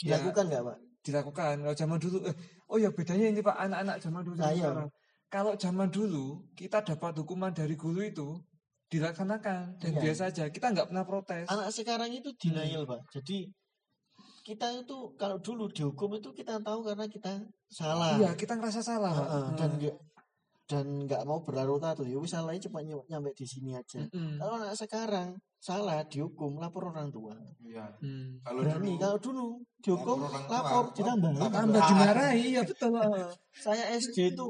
[0.00, 0.78] Ya, Dilakukan nggak pak?
[1.00, 2.36] dilakukan kalau zaman dulu eh,
[2.68, 4.68] oh ya bedanya ini pak anak-anak zaman dulu Nah, iya.
[5.32, 8.36] kalau zaman dulu kita dapat hukuman dari guru itu
[8.92, 10.00] dilaksanakan dan Iya.
[10.04, 13.00] biasa aja kita nggak pernah protes Anak sekarang itu denial pak.
[13.16, 13.48] Jadi
[14.42, 17.32] kita itu kalau dulu dihukum itu kita tahu karena kita
[17.66, 18.16] salah.
[18.16, 19.56] iya kita ngerasa salah pak Heeh, Hmm.
[19.56, 20.00] dan nggak-
[20.66, 24.38] dan nggak mau berlarut-larut ya wis salahnya cepat ny- nyampe di sini aja Mm-mm.
[24.38, 27.90] kalau anak sekarang salah dihukum lapor orang tua Iya.
[27.98, 28.38] Hmm.
[28.40, 29.46] Kalau berani dulu kalau dulu
[29.78, 31.30] dihukum lapor lapor ditambah.
[31.44, 32.94] Tambah dimarahi ya betul.
[33.66, 34.46] saya SD itu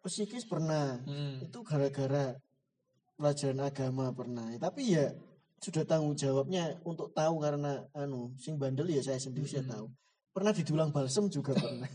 [0.00, 1.40] psikis pernah Hmm.
[1.40, 2.36] itu gara-gara
[3.14, 5.08] pelajaran agama pernah tapi ya
[5.64, 9.72] sudah tanggung jawabnya untuk tahu karena anu sing bandel ya saya sendiri saya Mm-mm.
[9.72, 9.86] tahu
[10.30, 11.88] pernah didulang balsem juga pernah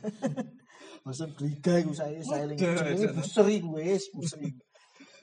[1.05, 3.15] balsem geliga itu saya saya Waduh, jenenge jangan.
[3.15, 4.61] buser iku wis buser iku.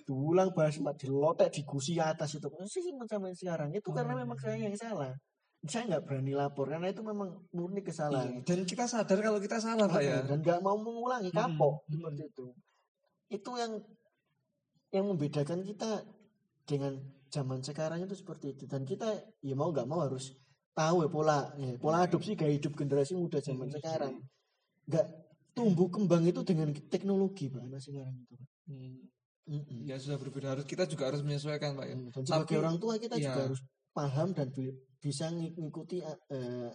[0.07, 5.11] dulang balsem dilotek digusi atas itu sih sampai sekarang itu karena memang saya yang salah
[5.67, 7.87] saya nggak berani lapor karena itu memang murni Iya.
[7.91, 10.23] kesalahan Dan kita sadar kalau kita salah pak ya.
[10.23, 11.91] dan nggak mau mengulangi Hmm, kapok hmm.
[11.91, 12.47] seperti itu
[13.27, 13.73] itu yang
[14.95, 16.07] yang membedakan kita
[16.63, 16.95] dengan
[17.37, 19.09] zaman sekarang itu seperti itu dan kita
[19.41, 20.33] ya mau nggak mau harus
[20.73, 23.77] tahu ya pola ya, pola adopsi gaya hidup generasi muda zaman Hmm.
[23.77, 24.13] sekarang
[24.87, 25.07] nggak
[25.53, 28.35] tumbuh kembang itu dengan teknologi pak anak sekarang itu
[28.67, 28.99] Hmm.
[29.47, 29.87] Mm-mm.
[29.87, 31.95] Ya sudah berbeda harus kita juga harus menyesuaikan pak ya.
[31.95, 33.47] dan sebagai Tapi- orang tua kita juga iya.
[33.47, 33.61] harus
[33.93, 36.71] paham dan bi- bisa ng- ngikuti eh,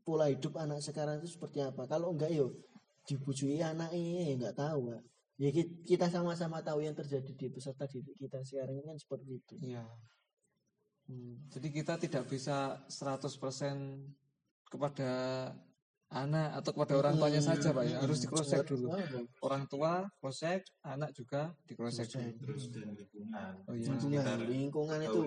[0.00, 2.56] pola hidup anak sekarang itu seperti apa kalau enggak yo
[3.04, 5.02] dibujui anaknya ya nggak tahu Pak.
[5.42, 9.28] Ya ki- kita sama-sama tahu yang terjadi di peserta didik kita sekarang ini kan seperti
[9.34, 9.82] itu Iya.
[11.10, 11.34] Hmm.
[11.50, 13.26] Jadi kita tidak bisa 100%
[14.70, 15.10] kepada
[16.12, 17.98] anak atau kepada orang tuanya Hmm, saja pak ya.
[17.98, 18.86] Harus hmm, di cross check dulu.
[19.42, 23.52] Orang tua cross check, anak juga di cross check terus dan lingkungan.
[23.66, 23.90] Oh iya.
[23.98, 25.20] lingkungan lingkungan itu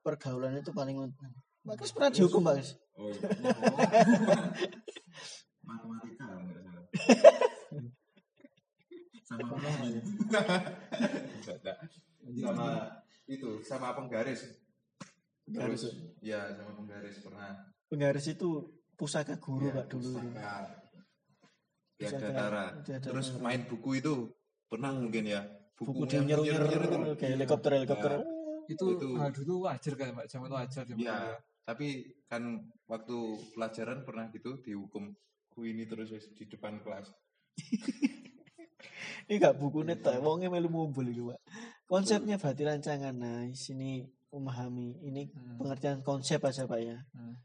[0.00, 1.32] pergaulan itu paling penting
[1.78, 2.70] Kris pernah dihukum Pak Kris?
[2.96, 3.22] Oh iya.
[5.62, 7.51] Matematika salah.
[9.36, 9.54] Sama
[11.48, 11.76] enggak.
[12.36, 12.68] sama
[13.26, 14.40] itu sama penggaris.
[15.42, 17.50] Penggaris, Terus, ya sama penggaris pernah.
[17.88, 18.48] penggaris itu
[18.94, 20.10] pusaka guru Ya, Pak dulu.
[20.32, 20.54] Ya.
[22.02, 22.64] Datara.
[22.82, 24.30] Terus main buku itu
[24.66, 25.42] pernah mungkin ya.
[25.74, 27.12] buku yang dia nyer nyer-nyer itu.
[27.18, 28.22] kayak helikopter helikopter Ya.
[28.70, 29.18] Itu, Itu.
[29.18, 31.34] ah, dulu wajar kan pak, zaman wajar zaman Ya, ya.
[31.66, 33.18] tapi kan waktu
[33.52, 35.10] pelajaran pernah gitu dihukum
[35.50, 37.10] ku ini terus di depan kelas.
[39.28, 41.40] Ini gak buku tak wongnya melu mumbul gitu pak.
[41.86, 43.14] Konsepnya berarti rancangan.
[43.14, 45.60] Nah, sini memahami ini Hmm.
[45.60, 46.96] pengertian konsep aja pak ya.
[47.12, 47.36] Hmm.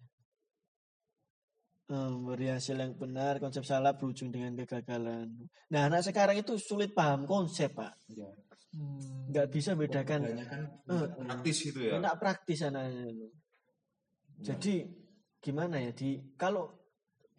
[1.87, 5.31] Hmm, beri hasil yang benar, konsep salah berujung dengan kegagalan.
[5.71, 7.95] Nah, anak sekarang itu sulit paham konsep pak.
[8.11, 8.27] Ya.
[8.75, 9.31] Hmm.
[9.31, 10.27] Nggak bisa bedakan.
[10.27, 11.91] Kebanyakan Eh, praktis gitu ya.
[12.03, 13.07] Enak praktis anaknya.
[13.07, 13.27] itu.
[14.43, 14.75] Jadi
[15.39, 16.75] gimana ya di kalau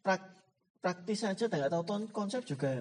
[0.01, 0.41] prak-
[0.81, 2.81] praktis saja dan nggak tahu konsep juga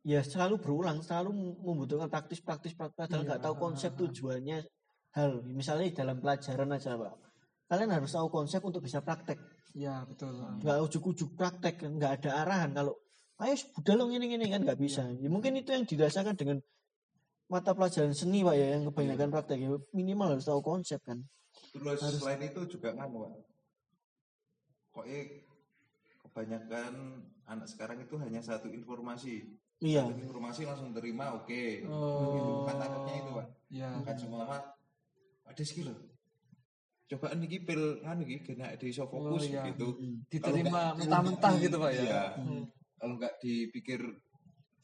[0.00, 4.58] ya selalu berulang selalu membutuhkan praktis praktis praktis padahal Iya, nggak tahu konsep tujuannya
[5.12, 7.14] hal misalnya dalam pelajaran aja pak.
[7.70, 9.38] Kalian harus tahu konsep untuk bisa praktek.
[9.76, 10.34] Ya betul.
[10.34, 12.98] nggak ujuk-ujuk praktek nggak ada arahan kalau
[13.40, 15.06] ayo budal dong ini ini kan nggak bisa.
[15.20, 16.58] Ya, mungkin itu yang dirasakan dengan
[17.50, 19.58] mata pelajaran seni pak ya yang kebanyakan praktek.
[19.62, 21.22] Ya minimal harus tahu konsep kan.
[21.70, 23.32] Terus Harus- selain itu juga nganu Pak.
[24.90, 25.06] Kok
[26.30, 26.94] kebanyakan
[27.44, 29.42] anak sekarang itu hanya satu informasi.
[29.82, 31.82] iya Satu informasi langsung terima, oke.
[31.90, 32.30] Oh.
[32.38, 32.52] Gitu.
[32.64, 33.46] Kan takutnya itu Pak.
[33.68, 33.90] Ya.
[34.00, 34.62] Kan semua Pak,
[35.46, 35.90] ada skill.
[37.10, 39.66] Cobaan iki pil nganu iki kena di iso fokus Oh, iya.
[39.66, 39.98] gitu.
[39.98, 40.30] Mm.
[40.30, 42.02] Diterima mentah-mentah gitu pak ya.
[42.06, 42.22] Iya.
[42.38, 42.64] Hmm.
[42.94, 43.98] Kalau nggak dipikir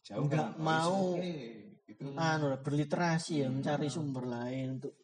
[0.03, 1.15] jauh Nggak kan, mau.
[1.15, 1.35] oke,
[1.87, 2.03] gitu.
[2.19, 3.63] anu lah, berliterasi ya Hmm.
[3.63, 4.99] mencari sumber lain untuk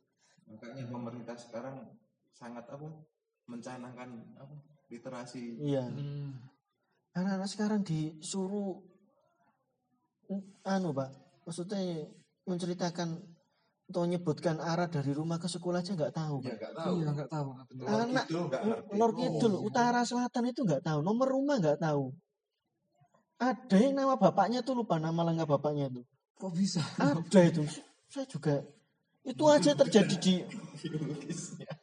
[0.51, 1.79] Makanya pemerintah sekarang
[2.35, 2.91] sangat apa?
[3.47, 4.55] mencanangkan apa?
[4.93, 5.57] Literasi.
[5.59, 6.37] iya Hmm.
[7.13, 8.81] anak-anak sekarang disuruh
[10.65, 11.11] anu pak
[11.45, 12.07] maksudnya
[12.45, 13.21] menceritakan
[13.83, 16.95] atau menyebutkan arah dari rumah ke sekolah aja nggak tahu Ya nggak tahu.
[16.97, 17.85] Iya nggak tahu betul.
[17.85, 18.29] Anak-.
[18.97, 19.69] Lor Kidul Oh.
[19.69, 22.09] utara selatan itu nggak tahu nomor rumah nggak tahu
[23.37, 26.07] ada yang nama bapaknya tuh lupa nama lengkap bapaknya tuh
[26.39, 26.81] Kok bisa?
[26.97, 27.67] ada itu
[28.09, 28.65] saya juga
[29.23, 30.35] itu aja terjadi di.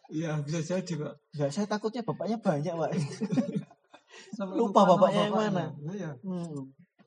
[0.10, 1.14] Iya bisa jadi pak.
[1.38, 2.92] nggak saya takutnya bapaknya banyak pak
[4.38, 5.52] Sampai Lupa nama bapaknya yang bapaknya.
[5.78, 5.94] mana.
[5.96, 6.12] Iya.
[6.26, 6.46] Hmm.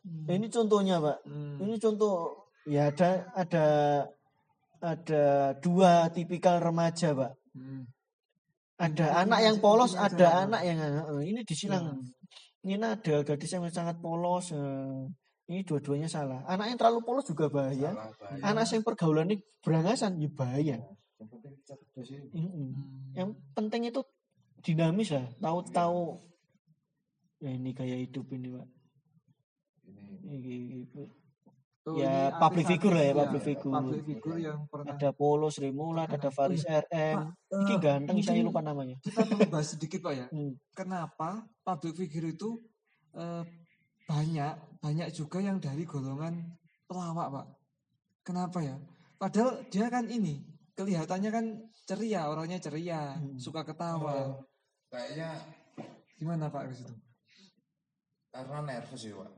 [0.02, 0.26] Hmm.
[0.26, 1.56] ini contohnya pak Hmm.
[1.62, 2.14] Ini contoh
[2.66, 3.66] ya ada ada
[4.82, 7.32] ada dua tipikal remaja, Pak.
[7.54, 7.86] Hmm.
[8.82, 12.02] Ada Ini anak yang polos, ada anak yang eh, ini disilang.
[12.66, 14.50] Ini ada gadis yang sangat polos.
[14.50, 15.06] eh,
[15.46, 16.40] Ini dua-duanya salah.
[16.46, 17.92] Anak yang terlalu polos juga bahaya.
[17.92, 18.42] Salah bahaya.
[18.46, 20.76] Anak yang pergaulan ini berangasan ya bahaya.
[21.18, 22.18] Yang penting cerdas sih.
[22.30, 22.68] Mm-mm.
[22.70, 23.12] Hmm.
[23.12, 24.00] Yang penting itu
[24.60, 25.26] dinamis lah.
[25.38, 26.22] Tahu-tahu
[27.38, 28.66] ya ini gaya hidup ini, Pak.
[29.82, 31.20] Ini Ini- ini-
[31.82, 33.74] Oh, Ya, ini public figure lah ya, ya, public figure.
[33.74, 37.34] Public figure yang pernah Ada Polos, Remulat, ada Faris RM.
[37.50, 38.96] Iki Eh, ganteng, saya mungkin lupa namanya.
[39.02, 40.26] kita perlu bahas sedikit pak ya.
[40.34, 40.54] Hmm.
[40.78, 42.62] Kenapa public figure itu
[43.18, 43.42] eh,
[44.06, 46.34] banyak banyak juga yang dari golongan
[46.90, 47.46] pelawak pak.
[48.22, 48.76] Kenapa ya?
[49.18, 50.42] Padahal dia kan ini
[50.74, 51.44] kelihatannya kan
[51.86, 53.38] ceria, orangnya ceria, Hmm.
[53.38, 54.38] suka ketawa.
[54.90, 55.28] Kayaknya
[56.18, 56.94] Gimana pak di situ?
[58.32, 59.30] karena nervous ya, Pak.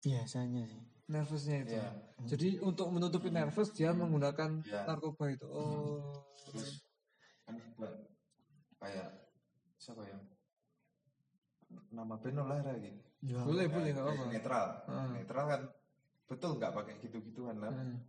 [0.00, 0.82] Biasanya sih.
[1.10, 1.74] Nervousnya itu.
[1.76, 1.88] Iya.
[2.24, 4.86] Jadi untuk menutupi nervous dia menggunakan Iya.
[4.86, 5.44] narkoba itu.
[5.50, 6.14] Oh.
[6.48, 6.80] Terus
[7.44, 7.92] kan buat
[8.78, 9.08] kayak
[9.76, 10.16] siapa ya?
[11.90, 12.94] Nama band lah lagi.
[13.20, 13.40] Ya.
[13.44, 14.24] Boleh, boleh nggak apa-apa.
[14.26, 14.66] Netral.
[14.86, 15.10] Hmm.
[15.12, 15.60] Netral kan
[16.24, 17.68] betul nggak pakai gitu-gituan lah.
[17.68, 18.00] Hmm.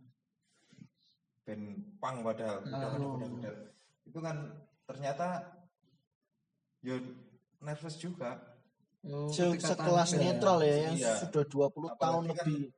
[1.42, 1.64] Band
[1.98, 2.58] pang padahal.
[2.64, 2.72] Ah.
[2.72, 3.54] Udah bener-bener.
[4.02, 4.36] Itu kan
[4.82, 5.26] ternyata
[6.80, 6.96] ya
[7.60, 8.40] nervous juga.
[9.02, 11.12] Oh, Se- sekelas netral ya yang Iya.
[11.18, 12.70] sudah 20 tahun Apalagi kan lebih.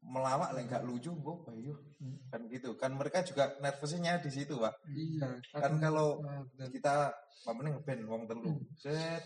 [0.00, 2.18] melawak lah nggak lucu kok bayu Hmm.
[2.26, 5.38] kan gitu kan mereka juga nervousnya di situ pak Iya.
[5.54, 6.68] kan aku- kalau ah, benar.
[6.70, 8.62] kita apa meneh ngeband wong telu Hmm.
[8.74, 9.22] set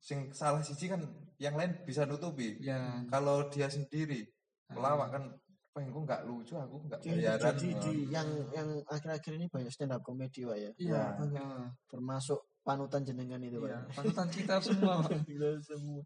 [0.00, 1.04] sing salah siji kan
[1.36, 3.04] yang lain bisa nutupi Ya.
[3.06, 4.24] kalau dia sendiri
[4.66, 4.74] Ah.
[4.74, 5.22] pelawak kan
[5.70, 9.70] pengen kok nggak lucu aku nggak Jadi, bayaran jadi di yang yang akhir-akhir ini banyak
[9.70, 10.70] stand up comedy Pak ya.
[10.76, 11.04] Iya, Ya.
[11.14, 11.46] banyak.
[11.86, 13.70] Termasuk panutan jenengan itu Pak.
[13.70, 14.98] Iya, panutan kita semua.
[15.00, 15.22] Pak.
[15.22, 16.02] Kita semua.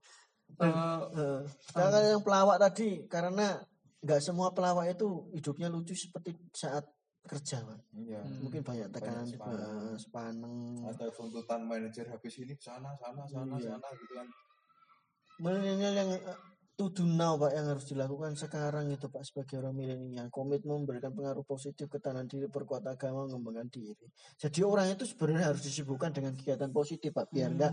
[0.61, 1.41] Eh, Eh,
[1.73, 3.57] nah, kalau yang pelawak tadi karena
[4.05, 6.85] nggak semua pelawak itu hidupnya lucu seperti saat
[7.25, 7.79] kerja Pak.
[7.95, 8.41] iya Hmm.
[8.41, 9.97] Mungkin banyak tekanan Banyak sepaneng.
[9.97, 10.57] sepaneng.
[10.85, 13.75] ada tuntutan manajer habis ini sana sana sana Iya.
[13.75, 14.29] sana gitu kan
[15.35, 16.39] Milenial yang eh,
[16.75, 21.11] to do now Pak yang harus dilakukan sekarang itu Pak sebagai orang milenial komitmen memberikan
[21.11, 24.07] pengaruh positif ketahanan diri perkuat agama mengembangkan diri
[24.37, 27.73] jadi orang itu sebenarnya harus disibukkan dengan kegiatan positif Pak biar enggak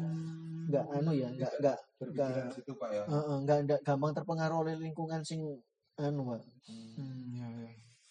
[0.64, 2.30] enggak anu ya enggak enggak enggak
[2.90, 3.04] ya
[3.38, 5.42] enggak, enggak gampang terpengaruh oleh lingkungan sing
[5.98, 7.41] anu Pak Hmm, ya, ya.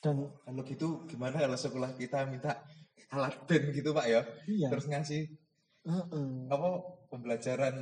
[0.01, 2.57] Dan kalau gitu gimana kalau sekolah kita minta
[3.13, 5.29] alat band gitu pak ya iya terus ngasih
[5.85, 6.33] eh, eh.
[6.49, 6.69] apa
[7.13, 7.75] pembelajaran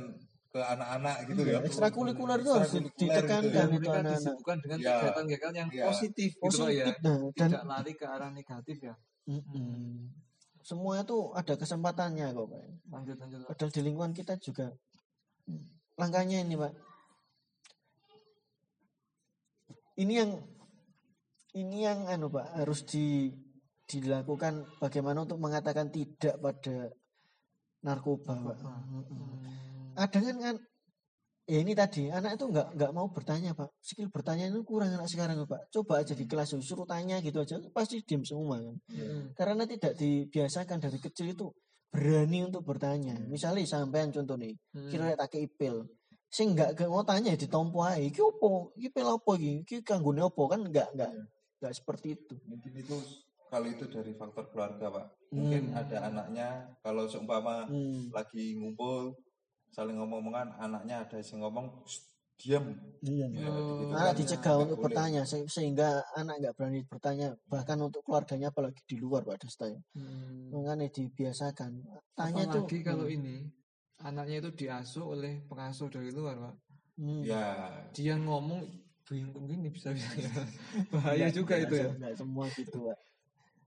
[0.49, 3.41] ke anak-anak gitu Iya, ya ekstrakurikuler itu harus ditekankan.
[3.45, 3.69] gitu Dan ya.
[3.69, 4.17] itu mereka anak-anak.
[4.17, 5.83] disibukkan dengan kegiatan-kegiatan yang Iya.
[5.85, 6.85] positif, gitu ya.
[6.89, 8.93] positif nah, dan Tidak lari ke arah negatif ya.
[9.29, 10.09] Mm-mm.
[10.59, 13.39] semua itu ada kesempatannya kok Pak Lanjut, lanjut.
[13.41, 13.47] Pak.
[13.53, 14.67] Padahal di lingkungan kita juga
[15.45, 15.63] hmm,
[16.01, 16.73] langkahnya ini pak.
[19.97, 20.31] Ini yang
[21.57, 23.33] ini yang anu pak harus di
[23.89, 26.93] dilakukan bagaimana untuk mengatakan tidak pada
[27.81, 28.57] narkoba pak.
[28.61, 29.97] Hmm.
[29.97, 30.55] Ada kan kan
[31.49, 33.73] ya ini tadi anak itu nggak nggak mau bertanya pak.
[33.81, 35.73] Skill bertanya itu kurang anak sekarang pak.
[35.73, 38.75] Coba aja di kelas suruh tanya gitu aja pasti diem semua kan.
[38.93, 39.33] Hmm.
[39.33, 41.49] Karena tidak dibiasakan dari kecil itu
[41.89, 43.17] berani untuk bertanya.
[43.25, 44.93] Misalnya sampean contoh nih, Hmm.
[44.93, 45.89] kira tak ipil.
[46.29, 48.13] Sing enggak gak mau tanya ya ditompo ae.
[48.13, 48.69] Iki opo?
[48.77, 49.65] Iki pil opo iki?
[49.65, 50.45] Iki kanggone opo?
[50.45, 51.09] Kan enggak enggak
[51.59, 52.35] enggak seperti itu.
[52.43, 52.95] mungkin itu
[53.47, 55.79] kalau itu dari faktor keluarga pak mungkin Hmm.
[55.79, 56.47] ada anaknya
[56.79, 58.09] kalau seumpama Hmm.
[58.09, 59.13] lagi ngumpul
[59.69, 62.01] saling ngomong-ngomongan anaknya ada yang ngomong "Shh,
[62.35, 62.65] diam
[62.99, 63.27] Iya.
[63.29, 64.15] Ya, Oh, gitu Anak kan.
[64.17, 64.85] dicegah Nggak untuk boleh.
[64.89, 69.67] bertanya se- sehingga anak enggak berani bertanya bahkan untuk keluarganya apalagi di luar Pak Desta
[69.67, 69.79] ya.
[69.95, 70.51] Hmm.
[70.51, 71.71] Makanya dibiasakan.
[72.13, 73.35] Tanya itu Apalagi kalau hmm, ini
[73.99, 76.55] anaknya itu diasuh oleh pengasuh dari luar, Pak.
[76.97, 77.21] hmm.
[77.23, 77.43] ya
[77.91, 78.67] Dia ngomong
[79.09, 80.29] bingung gini bisa bisa ya.
[80.93, 81.89] Bahaya Enggak- juga enggak itu ya.
[81.97, 82.97] enggak semua gitu Pak.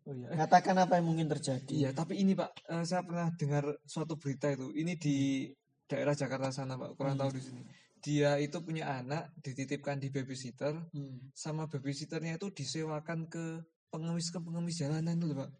[0.03, 0.26] Oh iya.
[0.34, 1.74] Katakan apa yang mungkin terjadi.
[1.74, 4.70] Iya, tapi ini Pak, eh, saya pernah dengar suatu berita itu.
[4.70, 5.47] Ini di
[5.86, 6.95] daerah Jakarta sana, Pak.
[6.95, 7.22] Kurang Hmm.
[7.26, 7.62] tahu di sini.
[8.03, 11.30] Dia itu punya anak, dititipkan di babysitter, Hmm.
[11.34, 15.51] sama babysitternya itu disewakan ke pengemis ke pengemis jalanan itu, Pak.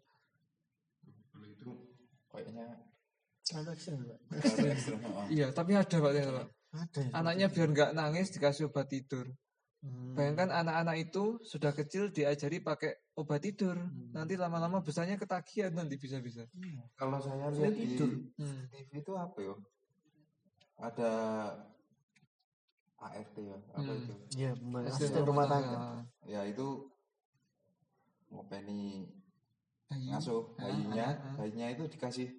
[1.29, 1.71] kalau itu
[2.27, 2.67] kayaknya.
[5.29, 6.47] Iya, tapi ada Pak, ternyata, Pak.
[6.73, 7.09] Ada ya.
[7.13, 9.29] Anaknya biar nggak nangis dikasih obat tidur.
[9.83, 10.15] Hmm.
[10.15, 13.75] Bayangkan anak-anak itu sudah kecil diajari pakai obat tidur.
[13.75, 14.11] Hmm.
[14.11, 16.47] Nanti lama-lama besarnya ketagihan nanti bisa-bisa.
[16.95, 18.09] kalau saya lihat di tidur.
[18.37, 18.63] Hmm.
[18.69, 19.55] TV itu apa ya
[20.79, 21.11] ada
[22.97, 23.99] ART ya apa Hmm.
[23.99, 24.81] itu Iya, benar.
[24.87, 25.79] Asisten Asisten rumah tangga.
[26.23, 26.67] ya itu
[28.29, 29.05] ngopeni
[29.85, 30.09] Bayi.
[30.09, 31.35] ngasuh Ah, bayinya ah, ah.
[31.37, 32.29] bayinya itu dikasih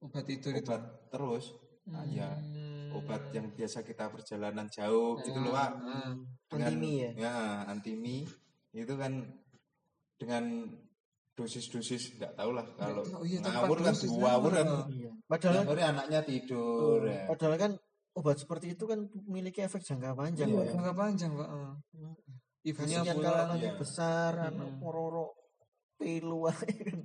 [0.00, 0.66] Obat tidur itu.
[0.66, 1.44] obat terus
[1.88, 2.28] Ah, iya.
[2.36, 2.69] Hmm.
[2.92, 6.12] Obat yang biasa kita perjalanan jauh gitu loh pak Ah,
[6.48, 7.10] dengan Antimi ya?
[7.14, 7.34] ya
[7.64, 8.16] antimi
[8.70, 9.12] itu kan
[10.14, 10.44] dengan
[11.32, 14.66] dosis-dosis nggak tahu lah kalau tahu, iya, ngawur kan ngawur kan.
[14.92, 15.10] Iya.
[15.24, 17.24] Padahal Tiap hari anaknya tidur ya.
[17.24, 17.72] padahal kan
[18.12, 20.74] obat seperti itu kan memiliki efek jangka panjang, Iya.
[20.74, 21.48] Jangka panjang, Pak.
[22.60, 23.56] Ibunya kalau pulang.
[23.56, 23.72] iya.
[23.72, 24.48] besar, Hmm.
[24.52, 25.32] anak mororo
[25.96, 26.60] pilu kan.
[26.68, 27.00] Iya.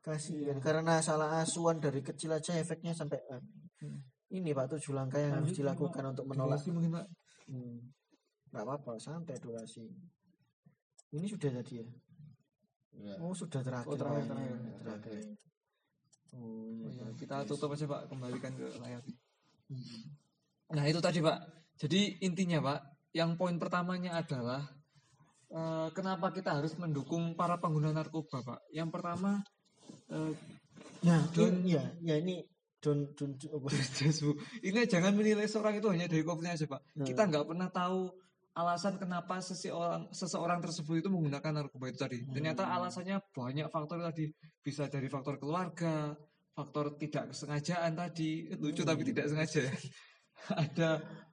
[0.00, 3.20] Kasihan karena salah asuhan dari kecil aja efeknya sampai
[3.84, 4.00] Hmm.
[4.28, 6.60] Ini Pak tujuh langkah yang harus dilakukan untuk menolak.
[6.60, 7.06] Durasi mungkin, Pak.
[7.48, 7.76] Hmm.
[8.52, 9.88] Nggak apa-apa, santai durasi.
[11.12, 11.86] Ini sudah tadi ya?
[12.98, 13.14] Ya.
[13.22, 13.88] Oh sudah terakhir.
[13.88, 14.28] Oh, terakhir, Pak.
[14.28, 14.56] terakhir.
[14.58, 15.22] Ini terakhir.
[16.28, 16.88] Oh, Oh, iya.
[16.92, 18.02] ya, kita tutup aja, Pak.
[18.12, 19.00] Kembalikan ke layar.
[19.72, 20.00] Hmm.
[20.76, 21.38] Nah, itu tadi, Pak.
[21.80, 22.80] Jadi intinya, Pak,
[23.16, 24.60] yang poin pertamanya adalah
[25.48, 28.60] eh, kenapa kita harus mendukung para pengguna narkoba, Pak?
[28.68, 29.40] Yang pertama,
[30.12, 30.32] eh,
[30.98, 32.42] Ya, Don- ini, ya, ya ini
[32.78, 33.68] don don apa?
[34.62, 36.80] Ini jangan menilai seorang itu hanya dari covernya aja, Pak.
[36.94, 37.06] Hmm.
[37.06, 38.10] Kita nggak pernah tahu
[38.58, 42.18] alasan kenapa seseorang seseorang tersebut itu menggunakan narkoba itu tadi.
[42.26, 42.74] Ternyata Hmm.
[42.82, 44.30] alasannya banyak faktor tadi.
[44.62, 46.14] Bisa dari faktor keluarga,
[46.54, 48.50] faktor tidak kesengajaan tadi.
[48.58, 49.10] Lucu tapi Hmm.
[49.14, 49.62] tidak sengaja.
[50.62, 50.90] Ada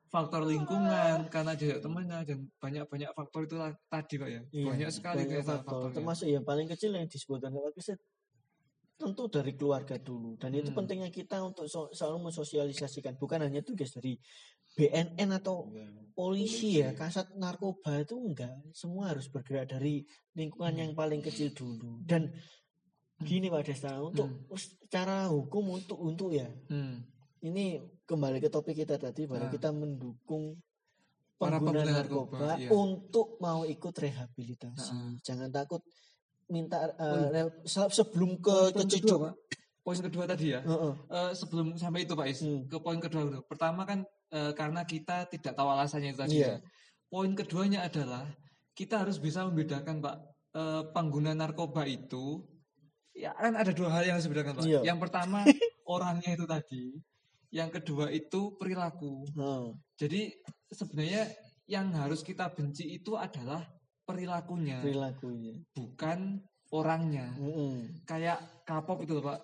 [0.10, 3.56] faktor lingkungan karena jajak temannya dan banyak-banyak faktor itu
[3.90, 4.42] tadi, Pak ya.
[4.50, 5.90] Iya, banyak sekali banyak ternyata faktor.
[5.94, 7.74] Termasuk yang paling kecil yang disebutkan Pak
[8.96, 10.78] tentu dari keluarga dulu dan itu Hmm.
[10.80, 14.16] pentingnya kita untuk so- selalu mensosialisasikan bukan hanya tugas dari
[14.72, 15.88] BNN atau Iya.
[16.16, 20.82] polisi ya kasat narkoba itu enggak semua harus bergerak dari lingkungan Hmm.
[20.82, 22.32] yang paling kecil dulu dan
[23.18, 27.04] gini Pak Desta untuk secara hukum untuk untuk ya Hmm.
[27.42, 29.52] ini kembali ke topik kita tadi bahwa Nah.
[29.52, 30.56] kita mendukung
[31.36, 32.70] pengguna pengguna narkoba, narkoba, iya.
[32.72, 34.96] untuk mau ikut rehabilitasi.
[34.96, 35.20] Nah.
[35.20, 35.84] Jangan takut
[36.48, 39.18] minta uh, Oh, se- sebelum ke Poin ke kedua.
[39.20, 39.34] Pak.
[39.82, 40.62] Poin kedua tadi ya.
[40.62, 40.94] Heeh.
[41.10, 42.66] Eh, sebelum sampai itu Pak Is, Hmm.
[42.66, 43.42] ke poin kedua dulu.
[43.46, 46.58] Pertama kan eh, karena kita tidak tahu alasannya itu tadi Iya.
[46.58, 46.58] ya.
[47.06, 48.26] Poin keduanya adalah
[48.74, 50.16] kita harus bisa membedakan Pak
[50.56, 52.42] eh, pengguna narkoba itu
[53.14, 54.66] ya kan ada dua hal yang harus dibedakan Pak.
[54.66, 54.82] Iya.
[54.84, 55.40] Yang pertama
[55.86, 56.84] orangnya itu tadi,
[57.54, 59.22] yang kedua itu perilaku.
[59.38, 59.66] Heeh.
[59.96, 60.22] Jadi
[60.68, 61.30] sebenarnya
[61.66, 63.62] yang harus kita benci itu adalah
[64.06, 65.54] perilakunya, perilakunya.
[65.74, 66.40] bukan
[66.72, 67.34] orangnya.
[67.36, 68.06] Heeh.
[68.06, 69.40] Kayak K-pop itu loh Pak.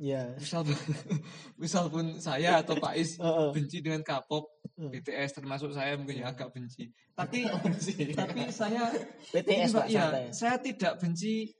[0.00, 0.32] Ya.
[0.40, 0.64] Misal
[1.60, 3.48] misal pun saya atau Pak Is Heeh.
[3.52, 4.48] benci dengan K-pop,
[4.80, 4.88] Hmm.
[4.88, 6.88] BTS termasuk saya mungkin ya agak benci.
[7.12, 7.44] Tapi
[8.16, 8.88] tapi saya
[9.36, 10.24] ini, Pak ya, santai.
[10.32, 11.52] saya tidak benci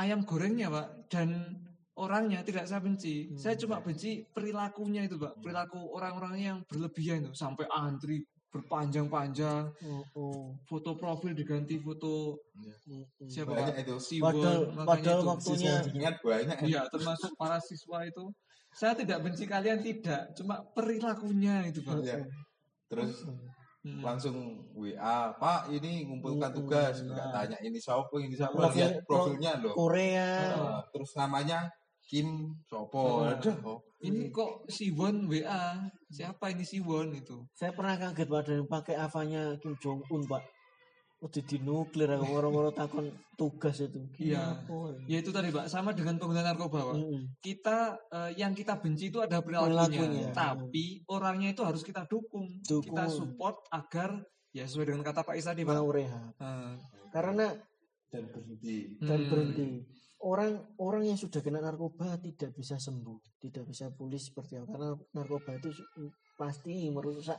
[0.00, 1.60] ayam gorengnya Pak dan
[2.00, 3.28] orangnya tidak saya benci.
[3.28, 3.36] Hmm.
[3.36, 8.24] Saya cuma benci perilakunya itu Pak, perilaku orang-orangnya yang berlebihan itu sampai antri
[8.54, 10.42] berpanjang-panjang, Heeh.
[10.64, 13.02] foto profil diganti foto Heeh.
[13.26, 13.94] siapa Banyak itu.
[13.98, 15.28] Siwon, Padahal makanya padahal itu.
[15.28, 16.56] waktunya Ingat banyak.
[16.64, 18.24] Iya, termasuk para siswa itu.
[18.70, 21.98] Saya tidak benci kalian tidak, cuma perilakunya itu, Pak.
[22.00, 22.22] Iya.
[22.86, 23.26] Terus
[23.84, 24.00] Hmm.
[24.00, 24.36] langsung
[24.72, 27.32] WA, Pak ini ngumpulkan tugas, nggak Nah.
[27.36, 29.76] tanya ini siapa, ini siapa, Profil- lihat profilnya loh.
[29.76, 30.30] Korea.
[30.56, 31.68] Nah, terus namanya
[32.14, 33.26] Kim Sopo, Oh.
[33.26, 33.82] ada oh.
[33.98, 35.82] Ini kok Siwon WA?
[36.06, 37.42] Siapa ini Siwon itu?
[37.58, 40.46] Saya pernah kaget pada yang pakai avanya Kim Jong Un Pak.
[41.18, 43.98] Udah di nuklir aku moro-moro takon tugas itu.
[44.20, 44.62] Iya.
[44.62, 44.94] Kenapa?
[45.10, 45.66] Ya itu tadi, Pak.
[45.72, 46.96] Sama dengan pengguna narkoba, Pak.
[47.00, 47.20] Heeh.
[47.42, 50.30] Kita eh, yang kita benci itu ada perilakunya, Perilakunya.
[50.30, 52.46] tapi orangnya itu harus kita dukung.
[52.62, 52.94] Dukung.
[52.94, 54.22] Kita support agar
[54.54, 55.72] ya sesuai dengan kata Pak Is tadi, Pak.
[55.74, 56.30] Mau rehab.
[56.38, 56.72] Eh,
[57.10, 57.50] Karena
[58.12, 58.76] dan berhenti.
[59.02, 59.82] dan hmm.
[60.24, 64.72] Orang orang yang sudah kena narkoba tidak bisa sembuh, tidak bisa pulih seperti apa.
[64.72, 65.68] Karena narkoba itu
[66.40, 67.36] pasti merusak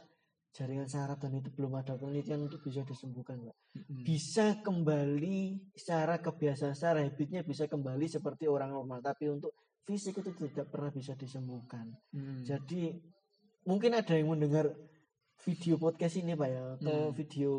[0.53, 3.57] jaringan saraf dan itu belum ada penelitian untuk bisa disembuhkan, Pak.
[4.05, 9.51] Bisa kembali secara kebiasaan, secara habitnya bisa kembali seperti orang normal, tapi untuk
[9.83, 11.89] fisik itu tidak pernah bisa disembuhkan.
[12.13, 12.45] Mm.
[12.45, 12.95] Jadi
[13.65, 14.69] mungkin ada yang mendengar
[15.43, 17.15] video podcast ini Pak ya atau Hmm.
[17.17, 17.51] video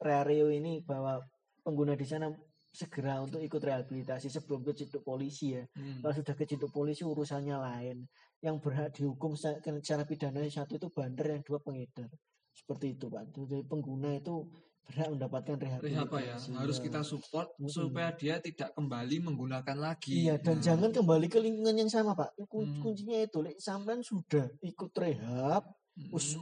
[0.00, 1.20] radio ini bahwa
[1.62, 2.32] pengguna di sana
[2.78, 5.66] segera untuk ikut rehabilitasi sebelum keciduk polisi ya.
[5.74, 6.06] Mm.
[6.06, 8.06] Kalau sudah keciduk polisi urusannya lain.
[8.38, 12.06] Yang berhak dihukum secara, secara pidana yang satu itu bandar, yang dua pengedar.
[12.54, 13.34] Seperti itu Pak.
[13.34, 14.46] Jadi pengguna itu
[14.86, 15.90] berhak mendapatkan rehabilitasi.
[15.90, 16.36] Rehab, Pak, ya.
[16.62, 17.66] Harus kita support Mm-mm.
[17.66, 20.30] supaya dia tidak kembali menggunakan lagi.
[20.30, 20.64] Iya dan Nah.
[20.64, 22.38] jangan kembali ke lingkungan yang sama Pak.
[22.46, 22.80] Kun- Hmm.
[22.80, 25.66] Kuncinya itu, sampean sudah ikut rehab,
[25.98, 26.14] Mm-mm.
[26.14, 26.38] us-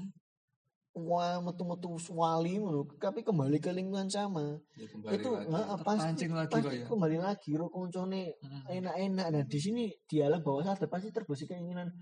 [0.96, 2.56] wah metu-metu wali
[2.96, 4.56] tapi kembali ke lingkungan sama.
[4.80, 5.84] Ya, itu lagi.
[5.84, 6.86] pasti, lagi, pasti ya.
[6.88, 8.82] kembali lagi ro koncone Mm.
[8.82, 9.26] enak-enak.
[9.30, 11.92] Nah, di sini di alam bawah sadar pasti terbersih keinginan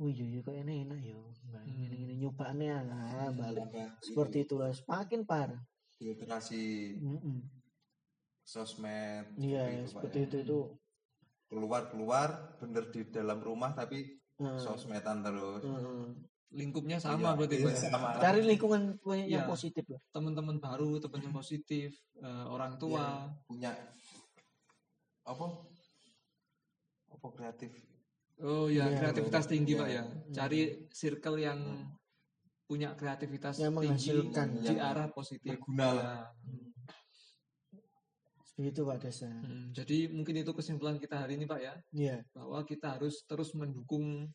[0.00, 1.14] Oh iya iya kok enak-enak ya.
[1.52, 1.94] Nah, Hmm.
[1.94, 3.62] ini nyobane ah, balik.
[3.70, 5.62] Tambah Seperti itulah semakin parah.
[5.94, 7.38] filtrasi Mm-mm.
[8.42, 10.26] sosmed Iya, seperti itu, seperti ya.
[10.26, 10.60] itu itu.
[11.46, 12.28] keluar keluar
[12.58, 14.58] bener di dalam rumah tapi Heeh.
[14.58, 16.31] sosmedan terus Heeh.
[16.52, 17.80] Lingkupnya Iya, sama berarti iya, ya.
[17.88, 18.08] sama.
[18.16, 18.82] Cari lingkungan
[19.24, 19.48] yang Iya.
[19.48, 20.00] positif lah.
[20.12, 21.88] Teman-teman baru, teman-teman positif,
[22.20, 23.32] eh, orang tua.
[23.48, 23.72] punya
[25.22, 25.46] apa
[27.08, 27.70] apa kreatif
[28.42, 29.80] Oh ya, Iya, kreativitas tinggi iya.
[29.80, 30.02] Pak ya.
[30.34, 31.60] Cari circle yang
[32.66, 34.48] punya kreativitas Yang tinggi menghasilkan.
[34.58, 35.56] di arah positif.
[35.56, 36.16] berguna lah Ya.
[38.42, 39.30] Seperti itu Pak Desa.
[39.30, 42.16] Hmm, jadi mungkin itu kesimpulan kita hari ini Pak ya, Iya.
[42.32, 44.28] bahwa kita harus terus mendukung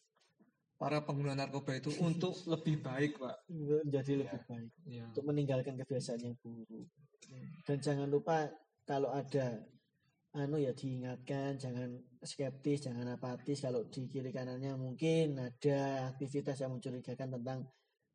[0.77, 3.35] para pengguna narkoba itu untuk lebih baik Pak.
[3.49, 4.47] Menjadi lebih Iya.
[4.47, 4.71] baik.
[4.85, 5.05] Ya.
[5.09, 6.87] untuk meninggalkan kebiasaan yang buruk.
[7.65, 8.47] Dan jangan lupa
[8.85, 9.65] kalau ada
[10.31, 16.77] anu ya diingatkan jangan skeptis, jangan apatis kalau di kiri kanannya mungkin ada aktivitas yang
[16.77, 17.65] mencurigakan tentang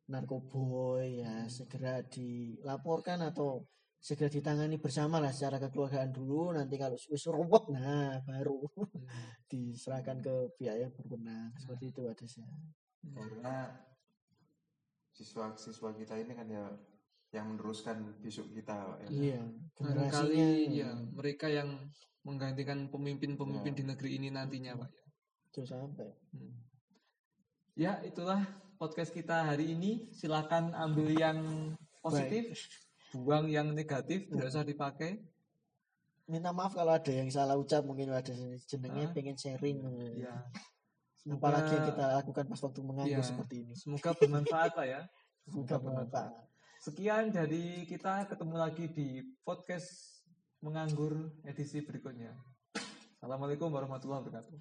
[0.07, 3.63] narkoboy ya segera dilaporkan atau
[4.03, 9.07] segera ditangani bersama lah secara kekeluargaan dulu nanti kalau wis ruwet nah baru Hmm.
[9.49, 12.43] diserahkan ke pihak yang berwenang seperti itu ada sih
[13.15, 13.55] karena
[15.13, 16.65] siswa-siswa kita ini kan ya
[17.31, 19.07] yang meneruskan besok kita ya.
[19.09, 19.41] iya
[19.73, 21.69] generasinya ya mereka yang
[22.23, 23.77] menggantikan pemimpin-pemimpin Ya.
[23.79, 24.89] di negeri ini nantinya Pak.
[24.89, 25.01] ya.
[25.47, 26.53] itu sampai Hmm.
[27.73, 28.37] Ya itulah
[28.77, 30.05] podcast kita hari ini.
[30.13, 31.39] Silakan ambil yang
[32.05, 32.53] positif,
[33.13, 35.21] buang yang negatif, tidak usah dipakai.
[36.23, 38.31] minta maaf kalau ada yang salah ucap mungkin ada
[38.63, 39.13] jenengnya Ah.
[39.13, 39.75] pengen sharing
[40.15, 40.39] Ya.
[41.27, 43.27] apalagi yang kita lakukan pas waktu menganggur Iya.
[43.27, 45.01] seperti ini Semoga bermanfaat Pak ya.
[45.51, 46.31] semoga bermanfaat
[46.79, 49.07] Sekian dari kita ketemu lagi di
[49.43, 50.19] podcast
[50.59, 51.11] menganggur
[51.43, 52.31] edisi berikutnya.
[53.15, 54.59] Assalamualaikum warahmatullahi wabarakatuh.